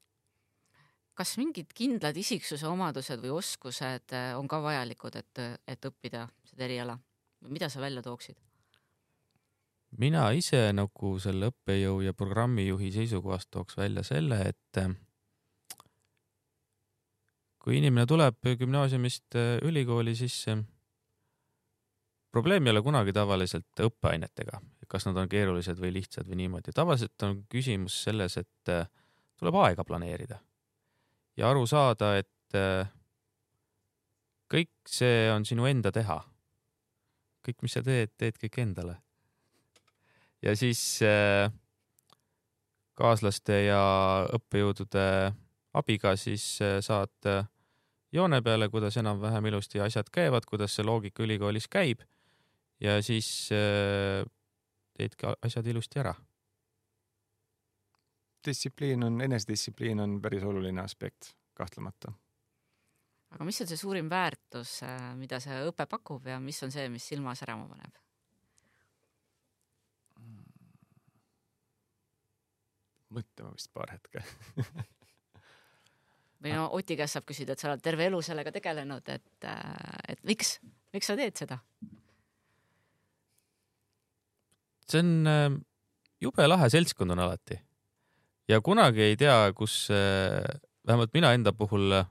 kas 1.13 1.35
mingid 1.37 1.73
kindlad 1.75 2.17
isiksuse 2.17 2.65
omadused 2.69 3.19
või 3.21 3.33
oskused 3.35 4.15
on 4.37 4.47
ka 4.47 4.61
vajalikud, 4.63 5.17
et, 5.19 5.41
et 5.67 5.89
õppida 5.89 6.27
seda 6.47 6.65
eriala? 6.69 6.97
mida 7.49 7.69
sa 7.69 7.81
välja 7.81 8.01
tooksid? 8.01 8.37
mina 9.97 10.29
ise 10.37 10.71
nagu 10.73 11.17
selle 11.19 11.51
õppejõu 11.51 12.01
ja 12.05 12.13
programmijuhi 12.13 12.91
seisukohast 12.95 13.51
tooks 13.51 13.77
välja 13.77 14.03
selle, 14.07 14.39
et 14.53 14.81
kui 17.61 17.77
inimene 17.77 18.07
tuleb 18.09 18.39
gümnaasiumist 18.57 19.37
äh, 19.37 19.57
ülikooli, 19.67 20.15
siis 20.17 20.37
äh, 20.49 20.61
probleem 22.33 22.65
ei 22.65 22.73
ole 22.73 22.81
kunagi 22.81 23.13
tavaliselt 23.13 23.83
õppeainetega, 23.85 24.61
kas 24.89 25.05
nad 25.07 25.19
on 25.21 25.29
keerulised 25.29 25.79
või 25.81 25.93
lihtsad 25.99 26.29
või 26.29 26.41
niimoodi. 26.41 26.73
tavaliselt 26.75 27.27
on 27.27 27.43
küsimus 27.51 28.01
selles, 28.07 28.37
et 28.41 28.73
äh, 28.73 28.87
tuleb 29.37 29.59
aega 29.61 29.85
planeerida 29.85 30.41
ja 31.37 31.49
aru 31.49 31.65
saada, 31.69 32.15
et 32.19 32.27
kõik 34.51 34.89
see 34.91 35.29
on 35.31 35.45
sinu 35.47 35.63
enda 35.65 35.93
teha. 35.95 36.17
kõik, 37.47 37.61
mis 37.63 37.73
sa 37.73 37.81
teed, 37.81 38.11
teed 38.17 38.35
kõik 38.41 38.57
endale. 38.59 38.97
ja 40.41 40.55
siis 40.55 40.99
kaaslaste 42.99 43.61
ja 43.63 43.81
õppejõudude 44.35 45.31
abiga 45.73 46.15
siis 46.19 46.45
äh, 46.61 46.79
saad 46.83 47.27
äh, 47.29 47.45
joone 48.11 48.41
peale, 48.41 48.69
kuidas 48.69 48.97
enam-vähem 48.97 49.45
ilusti 49.51 49.79
asjad 49.79 50.09
käivad, 50.11 50.47
kuidas 50.49 50.75
see 50.75 50.85
loogika 50.85 51.23
ülikoolis 51.23 51.67
käib 51.71 52.03
ja 52.81 52.99
siis 53.03 53.49
äh, 53.55 54.25
teedki 54.97 55.31
asjad 55.41 55.67
ilusti 55.67 55.99
ära. 55.99 56.15
distsipliin 58.45 59.03
on, 59.03 59.21
enesedistsipliin 59.21 59.99
on 59.99 60.21
päris 60.21 60.43
oluline 60.43 60.81
aspekt, 60.81 61.35
kahtlemata. 61.53 62.11
aga 63.29 63.45
mis 63.45 63.61
on 63.61 63.67
see 63.67 63.77
suurim 63.77 64.09
väärtus, 64.09 64.81
mida 65.15 65.39
see 65.39 65.63
õpe 65.69 65.85
pakub 65.85 66.27
ja 66.27 66.39
mis 66.39 66.63
on 66.63 66.71
see, 66.71 66.89
mis 66.89 67.07
silma 67.07 67.35
särama 67.35 67.67
paneb? 67.69 67.97
mõtlema 73.11 73.51
vist 73.51 73.67
paar 73.75 73.91
hetke 73.91 74.23
või 76.41 76.53
no 76.57 76.67
Oti 76.77 76.97
käest 76.99 77.17
saab 77.17 77.27
küsida, 77.29 77.53
et 77.53 77.61
sa 77.61 77.69
oled 77.69 77.81
terve 77.83 78.07
elu 78.09 78.21
sellega 78.25 78.53
tegelenud, 78.53 79.09
et, 79.13 79.47
äh, 79.47 80.13
et 80.15 80.21
miks, 80.27 80.57
miks 80.95 81.11
sa 81.11 81.17
teed 81.19 81.37
seda? 81.43 81.61
see 84.91 84.99
on 84.99 85.27
äh, 85.29 85.49
jube 86.19 86.47
lahe 86.49 86.67
seltskond 86.67 87.13
on 87.13 87.21
alati. 87.23 87.55
Ja 88.51 88.57
kunagi 88.59 89.05
ei 89.05 89.15
tea, 89.15 89.37
kus, 89.55 89.85
äh, 89.93 90.41
vähemalt 90.87 91.13
mina 91.15 91.31
enda 91.37 91.53
puhul, 91.55 92.01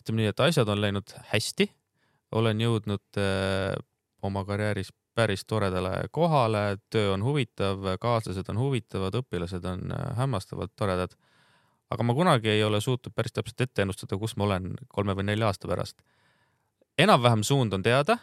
ütleme 0.00 0.22
nii, 0.22 0.32
et 0.32 0.42
asjad 0.42 0.68
on 0.72 0.80
läinud 0.82 1.12
hästi, 1.30 1.68
olen 2.34 2.58
jõudnud 2.60 3.20
oma 4.26 4.42
karjääris 4.48 4.90
päris 5.14 5.46
toredale 5.46 6.08
kohale, 6.12 6.80
töö 6.90 7.12
on 7.14 7.22
huvitav, 7.24 7.86
kaaslased 8.02 8.50
on 8.50 8.58
huvitavad, 8.58 9.14
õpilased 9.22 9.64
on 9.70 9.94
hämmastavalt 10.18 10.74
toredad 10.76 11.14
aga 11.90 12.06
ma 12.06 12.14
kunagi 12.14 12.50
ei 12.50 12.62
ole 12.66 12.80
suutnud 12.82 13.14
päris 13.14 13.34
täpselt 13.36 13.60
ette 13.66 13.84
ennustada, 13.84 14.18
kus 14.18 14.36
ma 14.36 14.46
olen 14.48 14.72
kolme 14.88 15.14
või 15.18 15.28
nelja 15.30 15.50
aasta 15.50 15.68
pärast. 15.70 16.00
enam-vähem 16.98 17.42
suund 17.44 17.72
on 17.76 17.82
teada, 17.82 18.18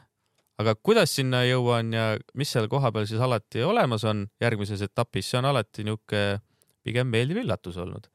aga 0.57 0.75
kuidas 0.75 1.15
sinna 1.15 1.43
jõuan 1.45 1.93
ja 1.93 2.17
mis 2.33 2.51
seal 2.51 2.67
kohapeal 2.67 3.05
siis 3.09 3.21
alati 3.21 3.63
olemas 3.63 4.03
on 4.03 4.27
järgmises 4.41 4.81
etapis, 4.81 5.29
see 5.29 5.39
on 5.39 5.45
alati 5.45 5.83
niisugune 5.83 6.41
pigem 6.83 7.07
meeldiv 7.07 7.43
üllatus 7.43 7.77
olnud. 7.77 8.09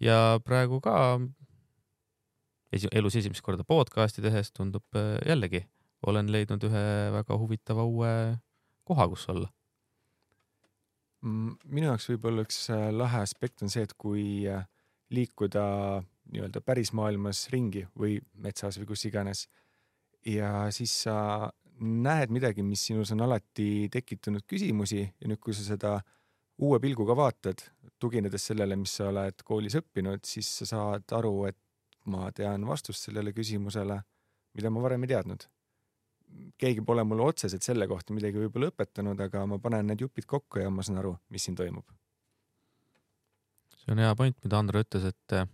ja 0.00 0.40
praegu 0.44 0.80
ka 0.80 1.20
esi 2.72 2.88
elus 2.92 3.16
esimest 3.16 3.42
korda 3.42 3.64
podcast'i 3.64 4.22
tehes 4.22 4.52
tundub 4.52 4.84
äh, 4.96 5.18
jällegi, 5.26 5.66
olen 6.06 6.32
leidnud 6.32 6.64
ühe 6.64 6.84
väga 7.12 7.36
huvitava 7.36 7.84
uue 7.84 8.12
koha, 8.84 9.08
kus 9.08 9.28
olla 9.28 9.50
minu 11.22 11.90
jaoks 11.90 12.08
võib-olla 12.12 12.44
üks 12.46 12.62
äh, 12.72 12.88
lahe 12.94 13.22
aspekt 13.24 13.64
on 13.64 13.72
see, 13.72 13.84
et 13.84 13.94
kui 14.00 14.46
äh, 14.48 14.64
liikuda 15.12 15.64
nii-öelda 16.30 16.62
päris 16.64 16.92
maailmas 16.96 17.48
ringi 17.52 17.84
või 17.98 18.20
metsas 18.40 18.78
või 18.80 18.92
kus 18.92 19.04
iganes 19.08 19.46
ja 20.26 20.68
siis 20.74 20.94
sa 21.04 21.50
näed 21.80 22.32
midagi, 22.32 22.62
mis 22.64 22.82
sinus 22.86 23.12
on 23.14 23.24
alati 23.24 23.88
tekitanud 23.92 24.44
küsimusi 24.48 25.02
ja 25.02 25.28
nüüd, 25.28 25.40
kui 25.40 25.56
sa 25.56 25.64
seda 25.64 25.98
uue 26.60 26.80
pilguga 26.80 27.16
vaatad, 27.16 27.62
tuginedes 28.00 28.50
sellele, 28.50 28.76
mis 28.76 28.92
sa 28.98 29.08
oled 29.08 29.40
koolis 29.48 29.78
õppinud, 29.80 30.24
siis 30.28 30.48
sa 30.60 30.68
saad 30.68 31.16
aru, 31.16 31.34
et 31.48 31.56
ma 32.12 32.28
tean 32.36 32.66
vastust 32.68 33.08
sellele 33.08 33.32
küsimusele, 33.36 33.96
mida 34.56 34.72
ma 34.72 34.84
varem 34.84 35.04
ei 35.04 35.14
teadnud 35.14 35.48
keegi 36.60 36.82
pole 36.86 37.04
mulle 37.04 37.24
otseselt 37.30 37.64
selle 37.64 37.88
kohta 37.88 38.14
midagi 38.16 38.40
võib-olla 38.40 38.70
õpetanud, 38.72 39.20
aga 39.24 39.46
ma 39.48 39.58
panen 39.62 39.90
need 39.90 40.04
jupid 40.04 40.26
kokku 40.28 40.60
ja 40.62 40.70
ma 40.72 40.84
saan 40.86 41.00
aru, 41.02 41.14
mis 41.32 41.46
siin 41.46 41.56
toimub. 41.58 41.86
see 43.80 43.94
on 43.94 44.02
hea 44.02 44.12
point, 44.16 44.36
mida 44.44 44.58
Andro 44.60 44.82
ütles, 44.82 45.06
et 45.08 45.36
eh, 45.36 45.46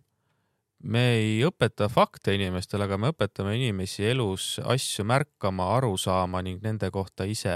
me 0.82 1.04
ei 1.14 1.38
õpeta 1.46 1.88
fakte 1.92 2.34
inimestele, 2.34 2.88
aga 2.88 2.98
me 2.98 3.12
õpetame 3.14 3.54
inimesi 3.54 4.04
elus 4.10 4.56
asju 4.64 5.06
märkama, 5.06 5.70
aru 5.76 5.94
saama 6.00 6.42
ning 6.42 6.64
nende 6.64 6.90
kohta 6.90 7.24
ise 7.24 7.54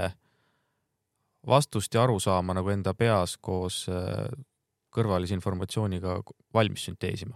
vastust 1.47 1.93
ja 1.93 2.05
aru 2.05 2.19
saama 2.23 2.55
nagu 2.55 2.71
enda 2.71 2.95
peas 2.95 3.35
koos 3.37 3.83
eh, 3.91 4.31
kõrvalise 4.91 5.35
informatsiooniga 5.35 6.21
valmis 6.53 6.87
sünteesima. 6.87 7.35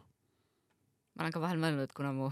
ma 1.16 1.24
olen 1.24 1.36
ka 1.36 1.44
vahel 1.44 1.60
mõelnud, 1.60 1.84
et 1.84 1.96
kuna 1.96 2.16
mu 2.16 2.32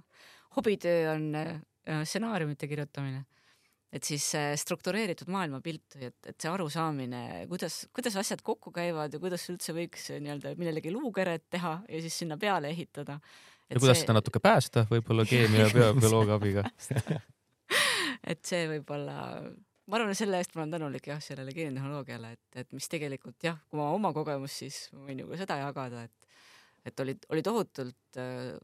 hobitöö 0.56 1.14
on 1.14 1.28
Äh, 1.34 1.60
stsenaariumite 1.82 2.68
kirjutamine, 2.70 3.24
et 3.92 4.06
siis 4.06 4.24
struktureeritud 4.62 5.30
maailmapilt, 5.32 5.96
et, 6.00 6.18
et 6.30 6.36
see 6.40 6.50
arusaamine, 6.50 7.22
kuidas, 7.50 7.82
kuidas 7.94 8.16
asjad 8.22 8.44
kokku 8.46 8.72
käivad 8.74 9.12
ja 9.12 9.20
kuidas 9.22 9.44
üldse 9.52 9.74
võiks 9.76 10.08
nii-öelda 10.14 10.54
millelegi 10.60 10.94
luukeret 10.94 11.48
teha 11.52 11.78
ja 11.88 12.04
siis 12.04 12.22
sinna 12.22 12.38
peale 12.40 12.72
ehitada. 12.72 13.18
ja 13.68 13.76
kuidas 13.78 13.98
see... 13.98 14.06
seda 14.06 14.16
natuke 14.16 14.40
päästa, 14.42 14.86
võib-olla 14.90 15.26
keemia 15.28 15.68
ja 15.68 15.90
bioloogia 15.98 16.38
abiga 16.38 16.64
et 18.32 18.40
see 18.46 18.64
võib-olla, 18.70 19.18
ma 19.86 19.98
arvan, 19.98 20.16
selle 20.16 20.40
eest 20.40 20.56
ma 20.56 20.64
olen 20.64 20.76
tänulik 20.78 21.12
jah, 21.12 21.20
sellele 21.22 21.52
geenitehnoloogiale, 21.56 22.32
et, 22.38 22.64
et 22.64 22.72
mis 22.76 22.88
tegelikult 22.88 23.44
jah, 23.44 23.58
kui 23.68 23.80
ma 23.80 23.90
oma 23.92 24.14
kogemust, 24.16 24.62
siis 24.64 24.86
ma 24.96 25.08
võin 25.08 25.24
ju 25.24 25.30
ka 25.32 25.42
seda 25.44 25.62
jagada, 25.66 26.06
et 26.08 26.18
et 26.82 27.00
oli, 27.00 27.14
oli 27.30 27.42
tohutult 27.46 28.18
äh, 28.18 28.56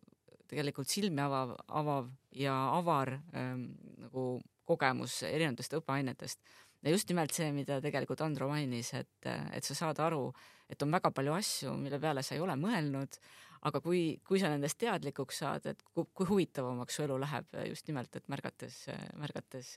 tegelikult 0.49 0.89
silmi 0.91 1.23
avav, 1.23 1.57
avav 1.69 2.09
ja 2.37 2.55
avar 2.77 3.15
ähm, 3.37 3.69
nagu 4.05 4.31
kogemus 4.69 5.23
erinevatest 5.29 5.79
õppeainetest. 5.81 6.41
ja 6.85 6.93
just 6.93 7.09
nimelt 7.11 7.35
see, 7.35 7.51
mida 7.53 7.81
tegelikult 7.83 8.21
Andro 8.23 8.49
mainis, 8.51 8.93
et, 8.95 9.27
et 9.27 9.65
sa 9.67 9.75
saad 9.75 9.99
aru, 10.05 10.29
et 10.71 10.83
on 10.85 10.93
väga 10.95 11.11
palju 11.15 11.35
asju, 11.35 11.75
mille 11.81 11.99
peale 12.01 12.23
sa 12.23 12.37
ei 12.37 12.43
ole 12.45 12.55
mõelnud, 12.61 13.19
aga 13.67 13.81
kui, 13.83 14.03
kui 14.27 14.39
sa 14.39 14.51
nendest 14.53 14.79
teadlikuks 14.79 15.41
saad, 15.43 15.67
et 15.73 15.83
kui, 15.91 16.07
kui 16.15 16.29
huvitavamaks 16.29 16.99
su 16.99 17.03
elu 17.03 17.17
läheb 17.25 17.59
just 17.67 17.89
nimelt, 17.91 18.15
et 18.15 18.29
märgates, 18.31 18.77
märgates 19.19 19.73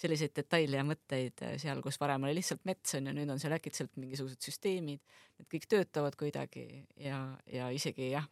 selliseid 0.00 0.36
detaile 0.36 0.78
ja 0.78 0.86
mõtteid 0.86 1.42
seal, 1.62 1.82
kus 1.82 1.98
varem 2.00 2.28
oli 2.28 2.38
lihtsalt 2.38 2.62
mets 2.68 2.94
on 2.98 3.10
ju, 3.10 3.16
nüüd 3.18 3.34
on 3.34 3.42
seal 3.42 3.56
äkitselt 3.56 3.96
mingisugused 3.98 4.46
süsteemid, 4.46 5.02
need 5.40 5.50
kõik 5.50 5.68
töötavad 5.74 6.18
kuidagi 6.20 6.68
ja, 7.00 7.24
ja 7.50 7.72
isegi 7.74 8.12
jah, 8.12 8.28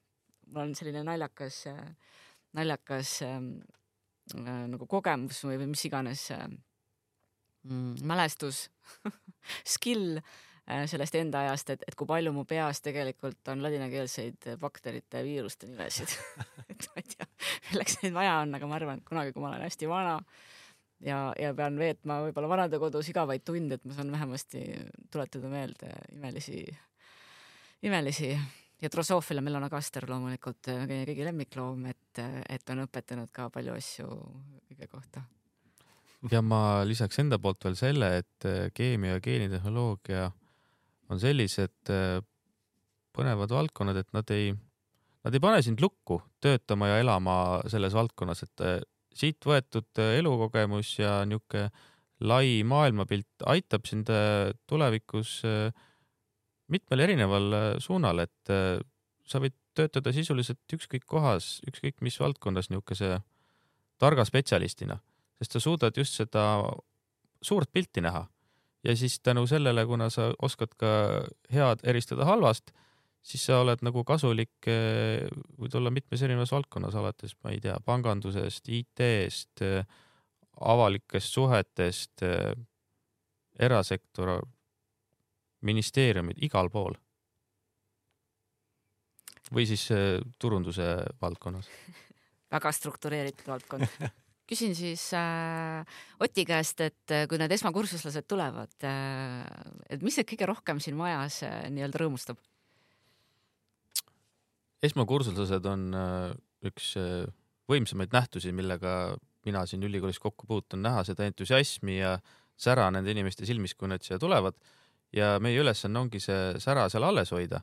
on 0.55 0.75
selline 0.77 1.05
naljakas, 1.07 1.65
naljakas 2.57 3.17
ähm, 3.27 3.55
äh, 4.37 4.65
nagu 4.73 4.87
kogemus 4.91 5.43
või, 5.47 5.59
või 5.63 5.73
mis 5.73 5.85
iganes 5.89 6.29
äh, 6.35 6.47
mm, 7.69 8.03
mälestus 8.09 8.67
skill 9.75 10.19
äh, 10.19 10.85
sellest 10.91 11.17
enda 11.19 11.47
ajast, 11.47 11.75
et, 11.75 11.85
et 11.89 11.99
kui 11.99 12.09
palju 12.09 12.35
mu 12.35 12.45
peas 12.49 12.83
tegelikult 12.85 13.53
on 13.53 13.65
ladinakeelseid 13.65 14.53
bakterite 14.61 15.23
ja 15.23 15.27
viiruste 15.27 15.71
nimesid. 15.71 16.17
Et 16.73 16.89
ma 16.89 17.03
ei 17.03 17.09
tea, 17.15 17.27
milleks 17.71 17.99
neid 18.01 18.15
vaja 18.17 18.39
on, 18.43 18.55
aga 18.57 18.69
ma 18.69 18.77
arvan, 18.79 19.01
et 19.03 19.07
kunagi, 19.07 19.33
kui 19.35 19.43
ma 19.43 19.51
olen 19.51 19.63
hästi 19.67 19.89
vana 19.91 20.15
ja, 21.05 21.19
ja 21.39 21.53
pean 21.57 21.77
veetma 21.79 22.21
võib-olla 22.27 22.49
vanadekodus 22.51 23.11
igavaid 23.13 23.45
tunde, 23.47 23.77
et 23.77 23.85
ma 23.87 23.97
saan 23.97 24.13
vähemasti 24.15 24.63
tuletada 25.13 25.51
meelde 25.53 25.93
imelisi, 26.15 26.65
imelisi 27.87 28.33
ja 28.83 28.91
Drosophila 28.91 29.43
melanogaster 29.45 30.09
loomulikult 30.11 30.73
äh, 30.73 30.85
meie 30.91 31.07
kõigi 31.09 31.29
lemmikloom, 31.29 31.87
et, 31.93 32.23
et 32.51 32.75
on 32.75 32.85
õpetanud 32.87 33.31
ka 33.35 33.49
palju 33.55 33.77
asju 33.79 34.09
kõige 34.69 34.91
kohta. 34.91 35.25
ja 36.31 36.43
ma 36.43 36.83
lisaks 36.87 37.19
enda 37.23 37.39
poolt 37.39 37.65
veel 37.65 37.79
selle, 37.79 38.15
et 38.23 38.49
äh, 38.49 38.71
keemia 38.75 39.17
ja 39.17 39.25
geenitehnoloogia 39.25 40.31
on 41.13 41.21
sellised 41.21 41.93
äh, 41.93 42.19
põnevad 43.13 43.53
valdkonnad, 43.53 44.01
et 44.01 44.11
nad 44.17 44.29
ei, 44.35 44.53
nad 45.27 45.37
ei 45.37 45.43
pane 45.43 45.63
sind 45.65 45.83
lukku 45.85 46.21
töötama 46.43 46.93
ja 46.93 47.01
elama 47.03 47.37
selles 47.71 47.95
valdkonnas, 47.97 48.45
et 48.47 48.65
äh, 48.65 48.79
siit 49.15 49.45
võetud 49.45 50.03
äh, 50.03 50.19
elukogemus 50.21 50.97
ja 51.01 51.23
niisugune 51.29 51.71
lai 52.23 52.61
maailmapilt 52.63 53.43
aitab 53.51 53.89
sind 53.89 54.07
tulevikus 54.71 55.41
mitmel 56.73 57.05
erineval 57.05 57.55
suunal, 57.83 58.25
et 58.25 58.53
sa 59.29 59.41
võid 59.43 59.55
töötada 59.77 60.13
sisuliselt 60.13 60.77
ükskõik 60.77 61.05
kohas, 61.09 61.61
ükskõik 61.69 62.03
mis 62.05 62.19
valdkonnas 62.21 62.69
niisuguse 62.71 63.21
targa 64.03 64.25
spetsialistina, 64.29 64.99
sest 65.41 65.57
sa 65.57 65.63
suudad 65.63 65.97
just 65.97 66.19
seda 66.19 66.45
suurt 67.43 67.71
pilti 67.73 68.03
näha. 68.05 68.27
Ja 68.83 68.95
siis 68.99 69.21
tänu 69.23 69.47
sellele, 69.47 69.85
kuna 69.87 70.09
sa 70.11 70.33
oskad 70.43 70.73
ka 70.79 70.93
head 71.55 71.85
eristada 71.87 72.27
halvast, 72.27 72.73
siis 73.23 73.45
sa 73.47 73.61
oled 73.63 73.85
nagu 73.87 74.03
kasulik, 74.05 74.55
eh, 74.67 75.29
võid 75.59 75.77
olla 75.79 75.93
mitmes 75.95 76.23
erinevas 76.23 76.51
valdkonnas, 76.53 76.97
alates, 76.99 77.37
ma 77.45 77.55
ei 77.55 77.61
tea, 77.63 77.77
pangandusest, 77.87 78.69
IT-st, 78.69 79.63
avalikest 80.61 81.39
suhetest, 81.39 82.25
erasektor, 83.59 84.43
ministeeriumid, 85.63 86.43
igal 86.43 86.71
pool. 86.71 86.99
või 89.53 89.67
siis 89.69 89.89
turunduse 90.41 90.85
valdkonnas 91.21 91.69
väga 92.55 92.73
struktureeritud 92.73 93.49
valdkond 93.53 93.89
küsin 94.53 94.75
siis 94.77 95.09
äh, 95.17 95.85
Oti 96.21 96.45
käest, 96.49 96.81
et 96.85 97.15
äh, 97.15 97.27
kui 97.31 97.41
need 97.41 97.53
esmakursuslased 97.55 98.27
tulevad 98.29 98.87
äh,, 98.87 99.45
et 99.91 100.03
mis 100.05 100.19
teid 100.19 100.29
kõige 100.33 100.49
rohkem 100.51 100.81
siin 100.83 100.99
majas 100.99 101.43
äh, 101.47 101.69
nii-öelda 101.73 102.03
rõõmustab? 102.05 102.41
esmakursuslased 104.83 105.67
on 105.71 105.89
äh, 105.95 106.33
üks 106.69 106.95
äh, 107.01 107.25
võimsamaid 107.71 108.13
nähtusi, 108.15 108.53
millega 108.55 109.15
mina 109.47 109.65
siin 109.67 109.83
ülikoolis 109.87 110.21
kokku 110.23 110.47
puutun, 110.47 110.83
näha 110.85 111.05
seda 111.07 111.27
entusiasmi 111.27 112.01
ja 112.01 112.17
sära 112.59 112.91
nende 112.95 113.15
inimeste 113.15 113.47
silmis, 113.49 113.75
kui 113.79 113.91
nad 113.91 114.03
siia 114.05 114.19
tulevad. 114.23 114.59
Ja 115.13 115.37
meie 115.41 115.61
ülesanne 115.61 116.01
ongi 116.01 116.21
see 116.21 116.59
sära 116.63 116.89
seal 116.91 117.05
alles 117.05 117.33
hoida. 117.33 117.61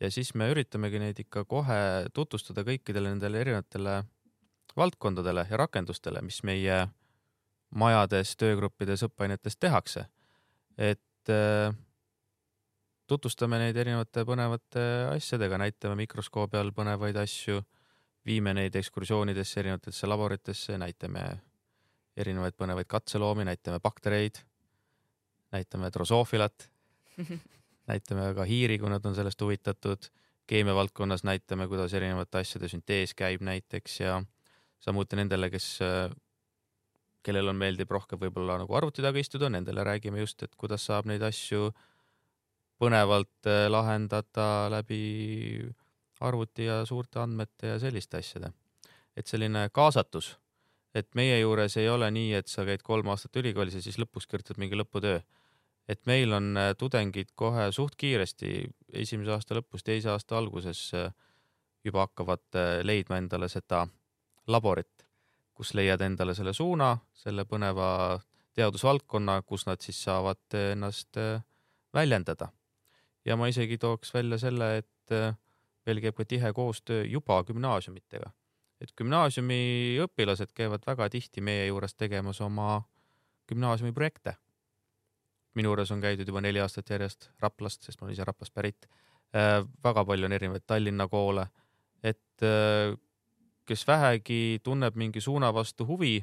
Ja 0.00 0.10
siis 0.12 0.34
me 0.34 0.50
üritamegi 0.52 1.00
neid 1.00 1.20
ikka 1.20 1.44
kohe 1.48 1.78
tutvustada 2.14 2.64
kõikidele 2.66 3.14
nendele 3.14 3.40
erinevatele 3.40 4.02
valdkondadele 4.76 5.46
ja 5.50 5.56
rakendustele, 5.56 6.20
mis 6.22 6.42
meie 6.44 6.82
majades, 7.76 8.34
töögruppides, 8.36 9.06
õppeainetes 9.08 9.56
tehakse. 9.56 10.06
et 10.76 11.30
äh, 11.32 11.72
tutvustame 13.06 13.58
neid 13.58 13.76
erinevate 13.76 14.24
põnevate 14.28 14.82
asjadega, 15.14 15.56
näitame 15.58 15.96
mikroskoobi 16.02 16.58
all 16.58 16.74
põnevaid 16.76 17.16
asju, 17.16 17.62
viime 18.26 18.52
neid 18.54 18.76
ekskursioonidesse 18.76 19.60
erinevatesse 19.60 20.06
laboritesse, 20.06 20.76
näitame 20.78 21.24
erinevaid 22.16 22.56
põnevaid 22.58 22.86
katseloomi, 22.86 23.46
näitame 23.48 23.80
baktereid, 23.80 24.42
näitame 25.56 25.90
drosoofilat 25.94 26.68
näitame 27.90 28.28
ka 28.36 28.46
hiiri, 28.48 28.78
kui 28.78 28.90
nad 28.92 29.04
on 29.06 29.14
sellest 29.14 29.40
huvitatud. 29.40 30.10
keemia 30.46 30.74
valdkonnas 30.74 31.24
näitame, 31.26 31.66
kuidas 31.68 31.94
erinevate 31.94 32.38
asjade 32.38 32.68
süntees 32.70 33.14
käib 33.18 33.42
näiteks 33.42 34.00
ja 34.00 34.20
samuti 34.78 35.16
nendele, 35.18 35.50
kes, 35.50 35.78
kellel 37.26 37.50
on, 37.50 37.56
meeldib 37.58 37.90
rohkem 37.90 38.20
võib-olla 38.20 38.60
nagu 38.62 38.74
arvuti 38.78 39.02
taga 39.02 39.18
istuda, 39.18 39.50
nendele 39.50 39.84
räägime 39.84 40.22
just, 40.22 40.42
et 40.46 40.54
kuidas 40.54 40.86
saab 40.86 41.08
neid 41.10 41.24
asju 41.26 41.72
põnevalt 42.80 43.48
eh, 43.48 43.66
lahendada 43.72 44.68
läbi 44.72 45.64
arvuti 46.20 46.68
ja 46.68 46.82
suurte 46.88 47.20
andmete 47.20 47.74
ja 47.74 47.78
selliste 47.80 48.20
asjade. 48.20 48.52
et 49.16 49.26
selline 49.26 49.70
kaasatus, 49.72 50.34
et 50.94 51.06
meie 51.16 51.38
juures 51.40 51.76
ei 51.80 51.88
ole 51.88 52.10
nii, 52.12 52.34
et 52.36 52.50
sa 52.52 52.66
käid 52.68 52.82
kolm 52.84 53.08
aastat 53.08 53.36
ülikoolis 53.40 53.78
ja 53.78 53.80
siis 53.80 53.96
lõpuks 53.96 54.28
kirjutad 54.28 54.60
mingi 54.60 54.76
lõputöö. 54.76 55.22
Et 55.88 56.06
meil 56.06 56.32
on 56.32 56.56
eh, 56.56 56.74
tudengid 56.78 57.34
kohe 57.34 57.70
suht 57.72 57.96
kiiresti, 57.96 58.66
esimese 58.92 59.36
aasta 59.36 59.58
lõpus, 59.58 59.84
teise 59.84 60.10
aasta 60.10 60.38
alguses 60.38 60.90
eh, 60.94 61.10
juba 61.84 62.06
hakkavad 62.06 62.58
leidma 62.82 63.20
endale 63.20 63.48
seda 63.48 63.84
laborit, 64.50 65.06
kus 65.54 65.74
leiad 65.74 66.00
endale 66.02 66.34
selle 66.34 66.52
suuna, 66.52 66.96
selle 67.14 67.44
põneva 67.46 68.18
teadusvaldkonna, 68.56 69.40
kus 69.42 69.66
nad 69.68 69.82
siis 69.84 69.98
saavad 70.04 70.56
ennast 70.72 71.16
äh, 71.20 71.42
väljendada. 71.94 72.48
ja 73.24 73.36
ma 73.36 73.48
isegi 73.50 73.78
tooks 73.78 74.14
välja 74.14 74.38
selle, 74.38 74.76
et 74.78 75.12
äh, 75.12 75.34
meil 75.86 76.00
käib 76.00 76.16
ka 76.16 76.24
tihe 76.24 76.52
koostöö 76.52 77.04
juba 77.04 77.42
gümnaasiumitega. 77.44 78.30
et 78.80 78.92
gümnaasiumi 78.96 79.98
õpilased 80.04 80.52
käivad 80.54 80.86
väga 80.86 81.08
tihti 81.10 81.40
meie 81.40 81.66
juures 81.66 81.94
tegemas 81.94 82.40
oma 82.40 82.82
gümnaasiumi 83.48 83.92
projekte. 83.92 84.36
Minu 85.56 85.72
juures 85.72 85.90
on 85.94 86.00
käidud 86.04 86.28
juba 86.28 86.42
neli 86.44 86.60
aastat 86.60 86.90
järjest 86.92 87.30
Raplast, 87.40 87.82
sest 87.82 88.00
ma 88.00 88.06
olen 88.06 88.16
ise 88.16 88.24
Raplast 88.28 88.54
pärit. 88.54 88.88
Äh, 89.36 89.62
väga 89.84 90.04
palju 90.04 90.28
on 90.28 90.36
erinevaid 90.36 90.66
Tallinna 90.66 91.08
koole, 91.08 91.46
et 92.04 92.44
kes 93.66 93.86
vähegi 93.86 94.60
tunneb 94.62 94.96
mingi 94.96 95.20
suuna 95.20 95.50
vastu 95.54 95.86
huvi, 95.86 96.20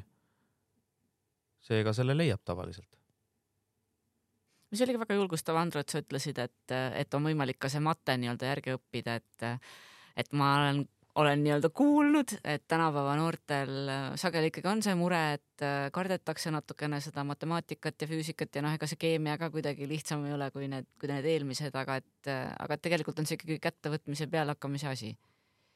seega 1.64 1.92
selle 1.96 2.16
leiab 2.16 2.42
tavaliselt. 2.44 2.90
mis 4.70 4.82
oli 4.82 4.94
ka 4.96 5.04
väga 5.04 5.14
julgustav, 5.14 5.56
Andro, 5.56 5.80
et 5.84 5.92
sa 5.92 6.00
ütlesid, 6.02 6.38
et, 6.42 6.72
et 6.98 7.14
on 7.14 7.28
võimalik 7.28 7.60
ka 7.62 7.68
see 7.70 7.82
mate 7.84 8.16
nii-öelda 8.18 8.48
järgi 8.48 8.72
õppida, 8.74 9.14
et, 9.20 9.68
et 10.18 10.32
ma 10.34 10.48
olen, 10.58 10.80
olen 11.14 11.44
nii-öelda 11.44 11.68
kuulnud, 11.70 12.32
et 12.44 12.64
tänapäeva 12.68 13.12
noortel 13.16 13.90
sageli 14.18 14.48
ikkagi 14.50 14.68
on 14.70 14.82
see 14.82 14.94
mure, 14.98 15.20
et 15.36 15.66
kardetakse 15.94 16.50
natukene 16.50 16.98
seda 17.00 17.22
matemaatikat 17.24 18.02
ja 18.02 18.08
füüsikat 18.10 18.58
ja 18.58 18.64
noh, 18.66 18.74
ega 18.74 18.88
see 18.90 18.98
keemia 18.98 19.36
ka 19.38 19.50
kuidagi 19.54 19.86
lihtsam 19.88 20.24
ei 20.26 20.34
ole 20.34 20.50
kui 20.50 20.66
need, 20.72 20.88
kui 20.98 21.10
need 21.12 21.28
eelmised, 21.30 21.76
aga 21.78 22.00
et, 22.02 22.32
aga 22.58 22.80
tegelikult 22.82 23.22
on 23.22 23.30
see 23.30 23.38
ikkagi 23.38 23.60
kättevõtmise 23.62 24.26
pealehakkamise 24.32 24.90
asi. 24.90 25.12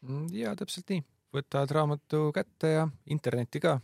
Mm, 0.02 0.26
ja 0.34 0.56
täpselt 0.58 0.90
nii 0.90 1.04
võtad 1.34 1.70
raamatu 1.74 2.28
kätte 2.34 2.72
ja 2.72 2.88
internetti 3.06 3.60
ka. 3.60 3.78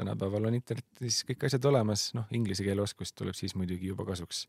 tänapäeval 0.00 0.48
on 0.48 0.54
internetis 0.56 1.20
kõik 1.28 1.44
asjad 1.44 1.64
olemas, 1.68 2.10
noh, 2.16 2.24
inglise 2.32 2.64
keele 2.64 2.80
oskus 2.82 3.12
tuleb 3.12 3.36
siis 3.36 3.54
muidugi 3.54 3.90
juba 3.90 4.04
kasuks. 4.04 4.48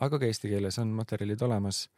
aga 0.00 0.18
ka 0.18 0.26
eesti 0.26 0.48
keeles 0.48 0.78
on 0.78 0.88
materjalid 0.88 1.42
olemas 1.42 1.88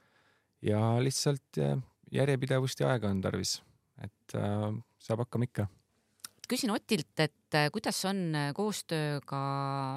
ja 0.62 0.98
lihtsalt 1.02 1.58
äh, 1.58 1.78
järjepidevust 2.12 2.80
ja 2.80 2.90
aega 2.90 3.08
on 3.08 3.20
tarvis, 3.20 3.62
et 4.04 4.38
äh, 4.38 4.70
saab 5.02 5.24
hakkama 5.24 5.48
ikka 5.48 5.68
küsin 6.48 6.72
Otilt, 6.72 7.12
et 7.20 7.56
äh, 7.56 7.68
kuidas 7.72 7.98
on 8.08 8.22
äh, 8.34 8.52
koostöö 8.56 9.18
ka 9.26 9.40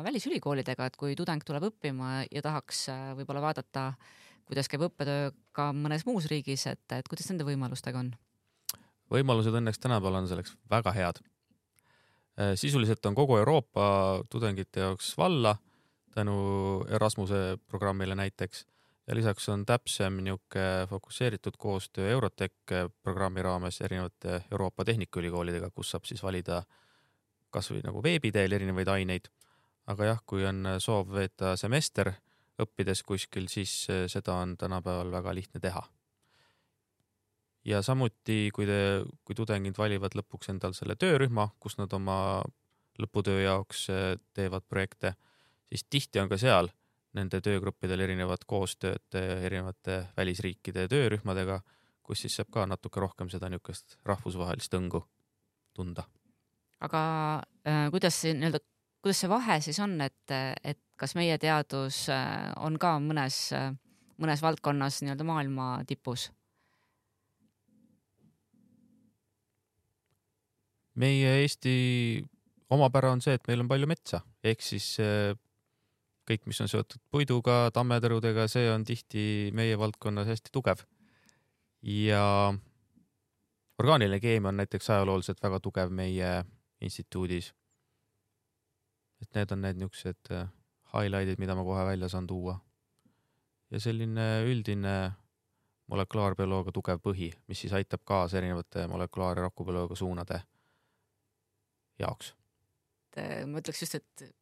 välisülikoolidega, 0.04 0.90
et 0.90 0.98
kui 1.00 1.16
tudeng 1.16 1.44
tuleb 1.48 1.70
õppima 1.70 2.26
ja 2.28 2.44
tahaks 2.44 2.90
võib-olla 3.20 3.44
vaadata, 3.46 3.92
kuidas 4.50 4.68
käib 4.68 4.84
õppetöö 4.90 5.32
ka 5.56 5.70
mõnes 5.76 6.04
muus 6.08 6.28
riigis, 6.32 6.68
et, 6.68 6.84
et 6.92 7.08
kuidas 7.08 7.30
nende 7.32 7.48
võimalustega 7.48 8.04
on? 8.04 8.12
võimalused 9.12 9.56
õnneks 9.60 9.80
tänapäeval 9.84 10.22
on 10.22 10.28
selleks 10.30 10.56
väga 10.72 10.94
head. 10.96 11.22
Äh, 12.40 12.54
sisuliselt 12.60 13.06
on 13.06 13.16
kogu 13.16 13.38
Euroopa 13.40 13.86
tudengite 14.32 14.86
jaoks 14.86 15.14
valla 15.20 15.56
tänu 16.16 16.36
Erasmuse 16.92 17.58
programmile 17.68 18.16
näiteks 18.16 18.66
ja 19.08 19.16
lisaks 19.16 19.50
on 19.50 19.66
täpsem 19.66 20.22
niisugune 20.24 20.88
fokusseeritud 20.90 21.58
koostöö 21.58 22.10
Eurotech 22.10 22.56
programmi 23.04 23.42
raames 23.42 23.82
erinevate 23.82 24.44
Euroopa 24.52 24.86
Tehnikaülikoolidega, 24.86 25.70
kus 25.70 25.92
saab 25.92 26.06
siis 26.06 26.24
valida 26.24 26.64
kasvõi 27.50 27.82
nagu 27.84 28.04
veebi 28.04 28.32
teel 28.32 28.52
erinevaid 28.52 28.88
aineid. 28.88 29.32
aga 29.88 30.06
jah, 30.06 30.20
kui 30.26 30.46
on 30.46 30.78
soov 30.80 31.10
veeta 31.12 31.56
semester 31.58 32.13
õppides 32.62 33.02
kuskil, 33.04 33.48
siis 33.50 33.88
seda 34.08 34.34
on 34.34 34.54
tänapäeval 34.58 35.12
väga 35.12 35.34
lihtne 35.36 35.60
teha 35.60 35.82
ja 37.65 37.82
samuti, 37.86 38.50
kui 38.54 38.65
te, 38.65 38.80
kui 39.25 39.36
tudengid 39.38 39.78
valivad 39.78 40.15
lõpuks 40.17 40.52
endal 40.54 40.73
selle 40.78 40.96
töörühma, 41.00 41.50
kus 41.62 41.78
nad 41.80 41.94
oma 41.94 42.17
lõputöö 43.02 43.42
jaoks 43.44 43.88
eh, 43.94 44.15
teevad 44.36 44.65
projekte, 44.69 45.15
siis 45.69 45.86
tihti 45.90 46.21
on 46.21 46.30
ka 46.32 46.40
seal 46.42 46.71
nende 47.18 47.42
töögruppidel 47.44 48.06
erinevad 48.06 48.46
koostööd 48.48 49.18
eh, 49.20 49.46
erinevate 49.46 50.02
välisriikide 50.18 50.88
töörühmadega, 50.92 51.60
kus 52.04 52.26
siis 52.26 52.38
saab 52.40 52.52
ka 52.54 52.66
natuke 52.70 53.04
rohkem 53.04 53.30
seda 53.32 53.50
niisugust 53.52 53.98
rahvusvahelist 54.08 54.76
õngu 54.80 55.04
tunda. 55.76 56.08
aga 56.80 57.02
äh, 57.68 57.88
kuidas 57.94 58.22
see 58.22 58.36
nii-öelda, 58.38 58.62
kuidas 59.04 59.24
see 59.24 59.32
vahe 59.32 59.60
siis 59.62 59.80
on, 59.84 60.00
et, 60.02 60.36
et 60.64 60.82
kas 60.98 61.16
meie 61.18 61.38
teadus 61.42 62.06
on 62.62 62.78
ka 62.80 62.98
mõnes, 63.02 63.48
mõnes 64.22 64.42
valdkonnas 64.42 65.02
nii-öelda 65.02 65.26
maailma 65.26 65.72
tipus? 65.88 66.30
meie 70.96 71.42
Eesti 71.42 71.74
omapära 72.72 73.12
on 73.12 73.22
see, 73.24 73.36
et 73.38 73.48
meil 73.50 73.64
on 73.64 73.70
palju 73.72 73.90
metsa, 73.90 74.22
ehk 74.44 74.64
siis 74.64 74.94
äh, 75.04 75.34
kõik, 76.32 76.48
mis 76.48 76.62
on 76.63 76.69
seotud 76.71 77.02
puiduga, 77.12 77.69
tammetõrudega, 77.75 78.48
see 78.52 78.69
on 78.71 78.86
tihti 78.88 79.23
meie 79.58 79.77
valdkonnas 79.79 80.29
hästi 80.32 80.54
tugev. 80.54 80.86
ja 81.82 82.54
orgaaniline 83.82 84.19
keemia 84.21 84.50
on 84.50 84.60
näiteks 84.62 84.90
ajalooliselt 84.94 85.42
väga 85.44 85.60
tugev 85.60 85.90
meie 85.90 86.44
instituudis. 86.82 87.54
et 89.21 89.36
need 89.36 89.52
on 89.52 89.62
need 89.62 89.77
niisugused 89.77 90.32
äh, 90.32 90.48
highlight'id, 90.94 91.40
mida 91.40 91.56
ma 91.56 91.63
kohe 91.63 91.86
välja 91.86 92.10
saan 92.10 92.27
tuua. 92.27 92.60
ja 93.71 93.79
selline 93.79 94.44
üldine 94.46 95.12
molekulaarbioloogia 95.92 96.71
tugev 96.71 97.02
põhi, 97.04 97.32
mis 97.48 97.62
siis 97.62 97.73
aitab 97.73 98.04
kaasa 98.06 98.38
erinevate 98.38 98.88
molekulaar- 98.88 99.38
ja 99.38 99.50
rakubioloogia 99.50 99.96
suunade 99.96 100.42
jaoks. 102.00 102.36
et 103.15 103.48
ma 103.48 103.60
ütleks 103.60 103.82
just, 103.82 103.96
et 103.96 104.40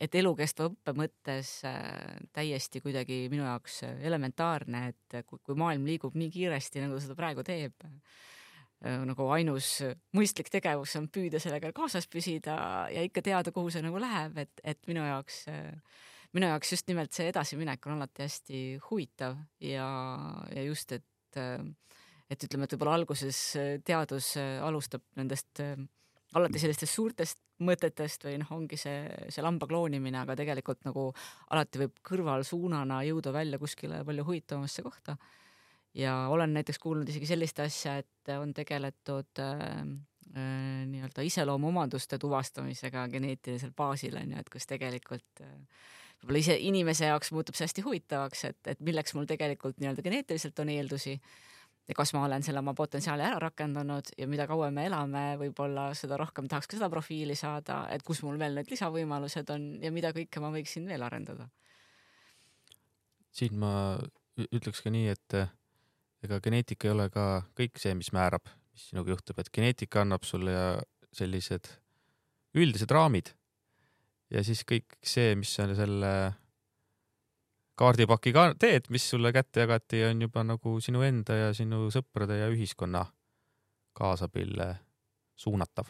et 0.00 0.16
elukestva 0.16 0.70
õppe 0.70 0.94
mõttes 0.96 1.52
äh, 1.68 2.16
täiesti 2.34 2.80
kuidagi 2.80 3.26
minu 3.32 3.44
jaoks 3.44 3.82
elementaarne, 3.92 4.86
et 4.92 5.20
kui, 5.28 5.40
kui 5.44 5.58
maailm 5.58 5.84
liigub 5.88 6.16
nii 6.16 6.30
kiiresti, 6.32 6.82
nagu 6.84 6.96
ta 6.96 7.04
seda 7.04 7.16
praegu 7.18 7.44
teeb, 7.46 7.84
äh, 7.84 9.02
nagu 9.08 9.28
ainus 9.34 9.74
mõistlik 10.16 10.48
tegevus 10.52 10.96
on 11.00 11.10
püüda 11.12 11.42
sellega 11.42 11.72
kaasas 11.76 12.08
püsida 12.10 12.56
ja 12.92 13.04
ikka 13.06 13.24
teada, 13.26 13.52
kuhu 13.54 13.72
see 13.72 13.84
nagu 13.84 14.00
läheb, 14.00 14.40
et, 14.46 14.64
et 14.64 14.80
minu 14.88 15.04
jaoks, 15.04 15.44
minu 16.36 16.48
jaoks 16.48 16.74
just 16.76 16.88
nimelt 16.88 17.12
see 17.16 17.28
edasiminek 17.28 17.84
on 17.90 17.98
alati 17.98 18.24
hästi 18.24 18.64
huvitav 18.88 19.36
ja, 19.60 19.90
ja 20.54 20.64
just, 20.64 20.96
et, 20.96 21.40
et 22.30 22.48
ütleme, 22.48 22.64
et 22.64 22.76
võib-olla 22.76 22.96
alguses 23.02 23.44
teadus 23.84 24.32
alustab 24.40 25.04
nendest 25.20 25.60
alati 26.38 26.62
sellistest 26.62 26.94
suurtest 26.94 27.42
mõtetest 27.64 28.24
või 28.26 28.38
noh, 28.40 28.50
ongi 28.56 28.78
see, 28.80 29.04
see 29.32 29.44
lamba 29.44 29.68
kloonimine, 29.70 30.22
aga 30.22 30.36
tegelikult 30.38 30.84
nagu 30.88 31.10
alati 31.54 31.84
võib 31.84 32.00
kõrvalsuunana 32.06 33.02
jõuda 33.08 33.34
välja 33.36 33.60
kuskile 33.60 34.02
palju 34.06 34.26
huvitavamasse 34.28 34.84
kohta. 34.86 35.16
ja 35.94 36.28
olen 36.30 36.54
näiteks 36.54 36.78
kuulnud 36.78 37.08
isegi 37.08 37.26
sellist 37.26 37.60
asja, 37.60 37.96
et 37.98 38.32
on 38.38 38.54
tegeletud 38.54 39.42
äh, 39.42 39.78
äh, 40.36 40.84
nii-öelda 40.90 41.22
iseloomuomaduste 41.26 42.18
tuvastamisega 42.18 43.08
geneetilisel 43.08 43.72
baasil 43.76 44.16
on 44.16 44.36
ju, 44.36 44.38
et 44.38 44.50
kus 44.50 44.66
tegelikult 44.70 45.42
äh, 45.42 45.56
võib-olla 46.20 46.42
ise 46.44 46.56
inimese 46.60 47.08
jaoks 47.08 47.32
muutub 47.32 47.56
see 47.56 47.66
hästi 47.66 47.84
huvitavaks, 47.86 48.44
et, 48.44 48.60
et 48.74 48.80
milleks 48.84 49.14
mul 49.16 49.28
tegelikult 49.28 49.80
nii-öelda 49.80 50.04
geneetiliselt 50.04 50.58
on 50.62 50.72
eeldusi 50.72 51.16
ja 51.88 51.96
kas 51.96 52.12
ma 52.14 52.24
olen 52.24 52.44
selle 52.46 52.62
oma 52.62 52.74
potentsiaali 52.76 53.24
ära 53.26 53.38
rakendanud 53.42 54.12
ja 54.18 54.28
mida 54.30 54.46
kauem 54.50 54.74
me 54.74 54.86
elame, 54.86 55.24
võib-olla 55.40 55.90
seda 55.98 56.18
rohkem 56.20 56.48
tahaks 56.48 56.70
ka 56.70 56.78
seda 56.78 56.90
profiili 56.92 57.36
saada, 57.38 57.82
et 57.94 58.04
kus 58.06 58.22
mul 58.26 58.38
veel 58.38 58.58
need 58.58 58.70
lisavõimalused 58.70 59.50
on 59.54 59.66
ja 59.82 59.90
mida 59.94 60.12
kõike 60.16 60.42
ma 60.42 60.52
võiksin 60.54 60.86
veel 60.90 61.02
arendada. 61.06 61.48
siin 63.30 63.58
ma 63.58 63.72
ütleks 64.50 64.82
ka 64.82 64.90
nii, 64.90 65.10
et 65.12 65.38
eh, 65.38 65.50
ega 66.26 66.40
geneetika 66.44 66.88
ei 66.88 66.94
ole 66.94 67.10
ka 67.10 67.26
kõik 67.58 67.78
see, 67.78 67.94
mis 67.94 68.12
määrab, 68.12 68.48
mis 68.74 68.88
sinuga 68.90 69.14
juhtub, 69.14 69.38
et 69.38 69.52
geneetika 69.52 70.02
annab 70.02 70.24
sulle 70.24 70.54
sellised 71.12 71.68
üldised 72.54 72.90
raamid 72.90 73.32
ja 74.30 74.42
siis 74.46 74.62
kõik 74.66 74.98
see, 75.02 75.34
mis 75.38 75.52
on 75.62 75.74
selle 75.78 76.12
kaardipaki 77.80 78.32
ka 78.36 78.50
teed, 78.60 78.90
mis 78.92 79.06
sulle 79.12 79.32
kätte 79.32 79.64
jagati, 79.64 80.04
on 80.10 80.26
juba 80.26 80.44
nagu 80.44 80.76
sinu 80.84 81.02
enda 81.06 81.38
ja 81.38 81.48
sinu 81.56 81.88
sõprade 81.94 82.36
ja 82.40 82.50
ühiskonna 82.52 83.06
kaasabil 83.96 84.60
suunatav. 85.40 85.88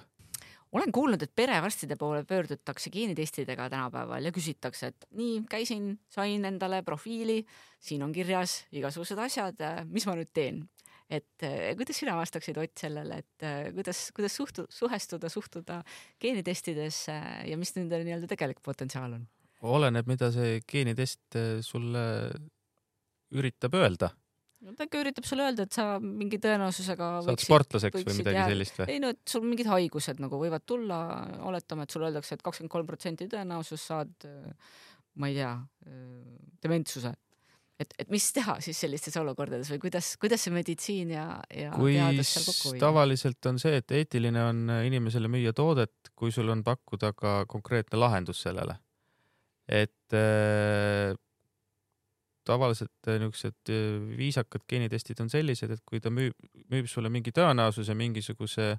olen 0.73 0.93
kuulnud, 0.95 1.23
et 1.23 1.33
perearstide 1.35 1.97
poole 1.99 2.23
pöördutakse 2.25 2.91
geenitestidega 2.95 3.67
tänapäeval 3.71 4.25
ja 4.25 4.33
küsitakse, 4.33 4.93
et 4.93 5.07
nii, 5.19 5.41
käisin, 5.51 5.97
sain 6.09 6.45
endale 6.45 6.83
profiili, 6.87 7.43
siin 7.81 8.03
on 8.07 8.13
kirjas 8.13 8.65
igasugused 8.71 9.19
asjad, 9.19 9.59
mis 9.91 10.07
ma 10.07 10.15
nüüd 10.19 10.31
teen? 10.33 10.69
et 11.11 11.43
eh, 11.43 11.75
kuidas 11.75 11.99
sina 11.99 12.15
vastaksid, 12.15 12.59
Ott, 12.63 12.77
sellele, 12.79 13.19
et 13.25 13.43
eh, 13.43 13.73
kuidas, 13.75 14.05
kuidas 14.15 14.37
suhtu-, 14.39 14.69
suhestuda, 14.71 15.29
suhtuda 15.29 15.81
geenitestidesse 16.23 17.17
ja 17.51 17.59
mis 17.59 17.75
nende 17.75 17.99
nii-öelda 18.05 18.31
tegelik 18.31 18.63
potentsiaal 18.63 19.19
on? 19.19 19.27
Oleneb, 19.61 20.09
mida 20.09 20.31
see 20.35 20.59
geenitest 20.69 21.39
äh, 21.39 21.61
sulle 21.65 22.05
üritab 23.37 23.77
öelda. 23.79 24.11
no 24.61 24.75
ta 24.77 24.85
ikka 24.85 25.01
üritab 25.01 25.27
sulle 25.29 25.47
öelda, 25.49 25.65
et 25.69 25.77
sa 25.77 25.87
mingi 26.03 26.41
tõenäosusega 26.43 27.09
saad 27.29 27.45
sportlaseks 27.45 28.05
või 28.05 28.19
midagi 28.19 28.41
jääda. 28.41 28.53
sellist 28.53 28.79
või? 28.81 28.91
ei 28.95 29.01
no, 29.03 29.15
et 29.15 29.23
sul 29.33 29.47
mingid 29.47 29.71
haigused 29.71 30.21
nagu 30.23 30.41
võivad 30.41 30.67
tulla, 30.69 31.01
oletame, 31.49 31.87
et 31.87 31.97
sulle 31.97 32.11
öeldakse 32.11 32.35
et, 32.35 32.41
et 32.41 32.47
kakskümmend 32.49 32.75
kolm 32.75 32.89
protsenti 32.89 33.29
tõenäosus 33.31 33.89
saad, 33.93 34.13
äh, 34.29 34.77
ma 35.21 35.33
ei 35.33 35.41
tea, 35.41 35.57
äh, 35.89 36.55
dementsuse 36.65 37.15
et, 37.81 37.95
et 38.03 38.11
mis 38.13 38.27
teha 38.37 38.59
siis 38.61 38.77
sellistes 38.85 39.17
olukordades 39.17 39.71
või 39.73 39.81
kuidas, 39.87 40.13
kuidas 40.21 40.45
see 40.45 40.53
meditsiin 40.53 41.15
ja, 41.15 41.25
ja 41.49 41.73
kui 41.77 41.97
teadus 41.97 42.35
seal 42.35 42.47
kokku 42.51 42.75
viia? 42.75 42.83
tavaliselt 42.85 43.49
on 43.49 43.63
see, 43.63 43.81
et 43.81 43.97
eetiline 43.97 44.45
on 44.51 44.77
inimesele 44.85 45.33
müüa 45.33 45.57
toodet, 45.57 46.13
kui 46.13 46.35
sul 46.35 46.53
on 46.53 46.65
pakkuda 46.67 47.15
ka 47.17 47.43
konkreetne 47.49 48.01
lahendus 48.01 48.45
sellele 48.45 48.77
et 49.71 50.17
äh, 50.17 51.15
tavaliselt 52.45 53.09
äh, 53.09 53.19
niisugused 53.21 53.71
äh, 53.71 54.01
viisakad 54.19 54.65
geenitestid 54.69 55.21
on 55.23 55.31
sellised, 55.31 55.71
et 55.71 55.83
kui 55.87 56.01
ta 56.03 56.11
müüb, 56.11 56.35
müüb 56.73 56.89
sulle 56.91 57.11
mingi 57.13 57.33
tõenäosuse 57.37 57.95
mingisuguse 57.95 58.75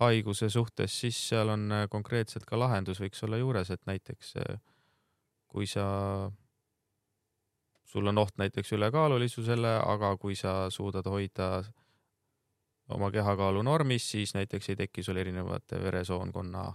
haiguse 0.00 0.50
suhtes, 0.52 0.94
siis 1.00 1.18
seal 1.30 1.50
on 1.54 1.70
äh, 1.72 1.86
konkreetselt 1.90 2.46
ka 2.46 2.58
lahendus 2.60 3.00
võiks 3.02 3.24
olla 3.26 3.40
juures, 3.40 3.72
et 3.74 3.82
näiteks 3.88 4.34
kui 5.46 5.66
sa, 5.70 5.86
sul 7.88 8.12
on 8.12 8.18
oht 8.20 8.36
näiteks 8.38 8.74
ülekaalulisusele, 8.76 9.78
aga 9.86 10.12
kui 10.20 10.36
sa 10.36 10.66
suudad 10.70 11.06
hoida 11.08 11.64
oma 12.92 13.10
kehakaalu 13.10 13.62
normis, 13.66 14.10
siis 14.10 14.34
näiteks 14.36 14.70
ei 14.70 14.82
teki 14.84 15.02
sul 15.02 15.16
erinevate 15.16 15.80
veresoonkonna 15.82 16.68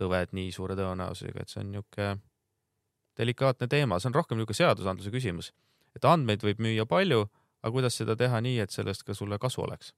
tõved 0.00 0.34
nii 0.34 0.50
suure 0.52 0.74
tõenäosusega, 0.76 1.44
et 1.44 1.52
see 1.52 1.62
on 1.62 1.70
niisugune 1.70 2.33
delikaatne 3.18 3.68
teema, 3.70 4.00
see 4.00 4.10
on 4.10 4.16
rohkem 4.16 4.38
niisugune 4.38 4.60
seadusandluse 4.60 5.12
küsimus, 5.14 5.52
et 5.96 6.06
andmeid 6.08 6.42
võib 6.44 6.62
müüa 6.62 6.86
palju, 6.90 7.26
aga 7.62 7.72
kuidas 7.72 7.98
seda 8.00 8.16
teha 8.18 8.40
nii, 8.44 8.58
et 8.64 8.74
sellest 8.74 9.06
ka 9.06 9.16
sulle 9.16 9.38
kasu 9.42 9.64
oleks? 9.66 9.94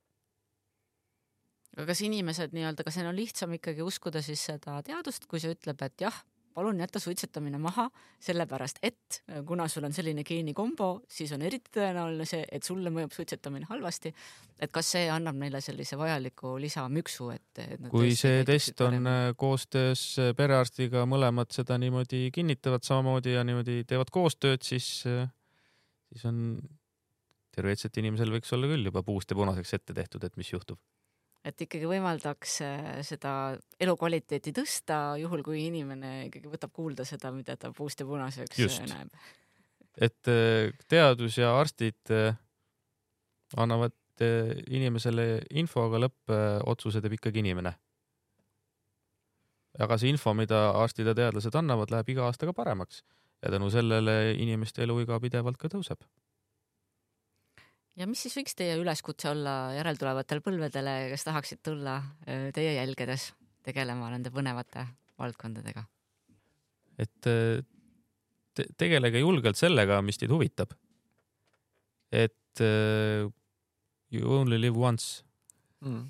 aga 1.77 1.91
kas 1.91 2.01
inimesed 2.07 2.55
nii-öelda, 2.57 2.85
kas 2.87 2.97
neil 2.97 3.11
on 3.11 3.19
lihtsam 3.19 3.53
ikkagi 3.53 3.85
uskuda 3.85 4.23
siis 4.25 4.41
seda 4.49 4.79
teadust, 4.87 5.27
kui 5.29 5.43
see 5.43 5.53
ütleb, 5.53 5.83
et 5.85 6.07
jah, 6.07 6.23
palun 6.57 6.81
jäta 6.81 7.01
suitsetamine 7.03 7.59
maha, 7.61 7.87
sellepärast 8.23 8.81
et 8.87 9.21
äh, 9.29 9.43
kuna 9.47 9.69
sul 9.69 9.85
on 9.89 9.93
selline 9.93 10.25
geenikombo, 10.25 10.89
siis 11.09 11.33
on 11.37 11.45
eriti 11.45 11.73
tõenäoline 11.77 12.27
see, 12.29 12.47
et 12.53 12.65
sulle 12.65 12.93
mõjub 12.95 13.13
suitsetamine 13.13 13.69
halvasti. 13.69 14.15
et 14.61 14.73
kas 14.73 14.95
see 14.95 15.11
annab 15.13 15.37
neile 15.37 15.61
sellise 15.61 15.99
vajaliku 16.01 16.55
lisamüksu, 16.61 17.29
et, 17.35 17.61
et 17.61 17.89
kui 17.93 18.15
see 18.17 18.41
test 18.49 18.81
on 18.81 18.97
parem. 18.97 19.11
Äh, 19.13 19.29
koostöös 19.37 20.07
äh, 20.23 20.33
perearstiga, 20.37 21.05
mõlemad 21.09 21.53
seda 21.53 21.77
niimoodi 21.79 22.31
kinnitavad 22.33 22.87
samamoodi 22.89 23.37
ja 23.37 23.45
niimoodi 23.45 23.83
teevad 23.85 24.13
koostööd, 24.15 24.65
siis, 24.65 24.89
siis 25.05 26.29
on 26.29 26.43
teoreetiliselt 27.57 28.01
inimesel 28.01 28.33
võiks 28.33 28.53
olla 28.57 28.69
küll 28.73 28.89
juba 28.89 29.05
puust 29.05 29.33
ja 29.33 29.37
punaseks 29.37 29.77
ette 29.77 29.97
tehtud, 29.97 30.25
et 30.25 30.41
mis 30.41 30.53
juhtub 30.53 30.81
et 31.47 31.63
ikkagi 31.67 31.89
võimaldaks 31.89 32.59
äh, 32.65 32.87
seda 33.07 33.33
elukvaliteeti 33.83 34.53
tõsta, 34.57 35.01
juhul 35.21 35.45
kui 35.47 35.67
inimene 35.69 36.27
ikkagi 36.29 36.51
võtab 36.51 36.73
kuulda 36.75 37.07
seda, 37.09 37.33
mida 37.35 37.57
ta 37.61 37.73
puust 37.77 38.03
ja 38.03 38.09
punaseks 38.09 38.59
äh, 38.59 38.65
Just. 38.65 38.83
näeb. 38.91 39.13
et 40.09 40.33
äh, 40.33 40.75
teadus 40.91 41.39
ja 41.39 41.55
arstid 41.61 42.15
annavad 43.57 43.95
inimesele 44.17 45.43
info, 45.61 45.83
aga 45.91 45.99
lõppotsuse 46.07 47.03
teeb 47.05 47.19
ikkagi 47.19 47.43
inimene. 47.45 47.75
aga 49.79 49.99
see 50.01 50.09
info, 50.09 50.33
mida 50.35 50.71
arstid 50.81 51.07
ja 51.07 51.15
teadlased 51.15 51.55
annavad, 51.55 51.93
läheb 51.93 52.15
iga 52.15 52.25
aastaga 52.31 52.57
paremaks 52.57 53.03
ja 53.45 53.53
tänu 53.53 53.69
sellele 53.71 54.33
inimeste 54.41 54.83
eluiga 54.83 55.21
pidevalt 55.21 55.61
ka 55.61 55.69
tõuseb 55.69 56.01
ja 57.97 58.07
mis 58.09 58.23
siis 58.27 58.37
võiks 58.37 58.57
teie 58.57 58.77
üleskutse 58.81 59.31
olla 59.33 59.57
järeltulevatele 59.77 60.45
põlvedele, 60.45 60.97
kes 61.13 61.27
tahaksid 61.27 61.63
tulla 61.65 61.97
äh, 62.29 62.49
teie 62.57 62.77
jälgedes 62.77 63.31
tegelema 63.67 64.11
nende 64.13 64.33
põnevate 64.35 64.87
valdkondadega? 65.21 65.87
et 67.01 67.31
äh, 67.31 67.65
te 68.57 68.69
tegelege 68.81 69.21
julgelt 69.21 69.59
sellega, 69.59 70.01
mis 70.05 70.21
teid 70.21 70.33
huvitab. 70.33 70.73
et 72.13 72.65
uh, 72.65 73.29
you 74.13 74.39
only 74.41 74.61
live 74.61 74.79
once 74.79 75.25
mm.. 75.81 76.07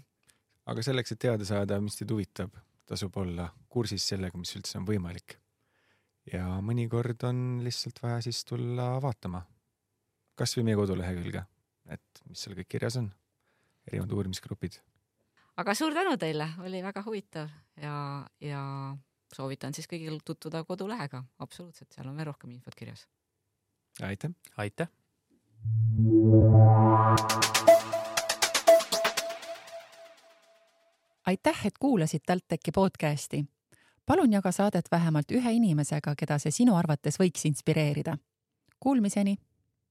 aga 0.67 0.83
selleks, 0.83 1.15
et 1.15 1.23
teada 1.27 1.49
saada, 1.49 1.81
mis 1.81 1.99
teid 1.99 2.13
huvitab, 2.15 2.55
tasub 2.87 3.17
olla 3.23 3.49
kursis 3.69 4.07
sellega, 4.13 4.39
mis 4.39 4.55
üldse 4.59 4.79
on 4.81 4.87
võimalik. 4.89 5.39
ja 6.33 6.47
mõnikord 6.63 7.29
on 7.29 7.61
lihtsalt 7.67 8.03
vaja 8.03 8.23
siis 8.27 8.45
tulla 8.45 8.97
vaatama 9.03 9.47
kasvõi 10.37 10.67
meie 10.67 10.77
kodulehekülge 10.77 11.47
et 11.93 12.23
mis 12.29 12.43
seal 12.43 12.57
kõik 12.59 12.69
kirjas 12.77 12.99
on, 13.01 13.11
erinevad 13.87 14.13
uurimisgrupid. 14.13 14.81
aga 15.57 15.75
suur 15.75 15.95
tänu 15.95 16.17
teile, 16.21 16.49
oli 16.65 16.83
väga 16.83 17.03
huvitav 17.07 17.51
ja, 17.83 17.97
ja 18.41 18.63
soovitan 19.35 19.75
siis 19.75 19.89
kõigil 19.91 20.21
tutvuda 20.25 20.65
kodulehega, 20.65 21.25
absoluutselt, 21.39 21.93
seal 21.93 22.09
on 22.09 22.17
veel 22.17 22.33
rohkem 22.33 22.51
infot 22.57 22.75
kirjas. 22.75 23.07
aitäh! 24.03 24.31
aitäh! 24.57 24.89
aitäh, 31.27 31.67
et 31.67 31.79
kuulasid 31.79 32.21
TalTechi 32.27 32.73
podcasti. 32.73 33.45
palun 34.07 34.33
jaga 34.33 34.53
saadet 34.53 34.91
vähemalt 34.91 35.33
ühe 35.33 35.53
inimesega, 35.53 36.15
keda 36.15 36.39
see 36.39 36.51
sinu 36.51 36.77
arvates 36.77 37.19
võiks 37.19 37.47
inspireerida. 37.49 38.17
Kuulmiseni 38.81 39.37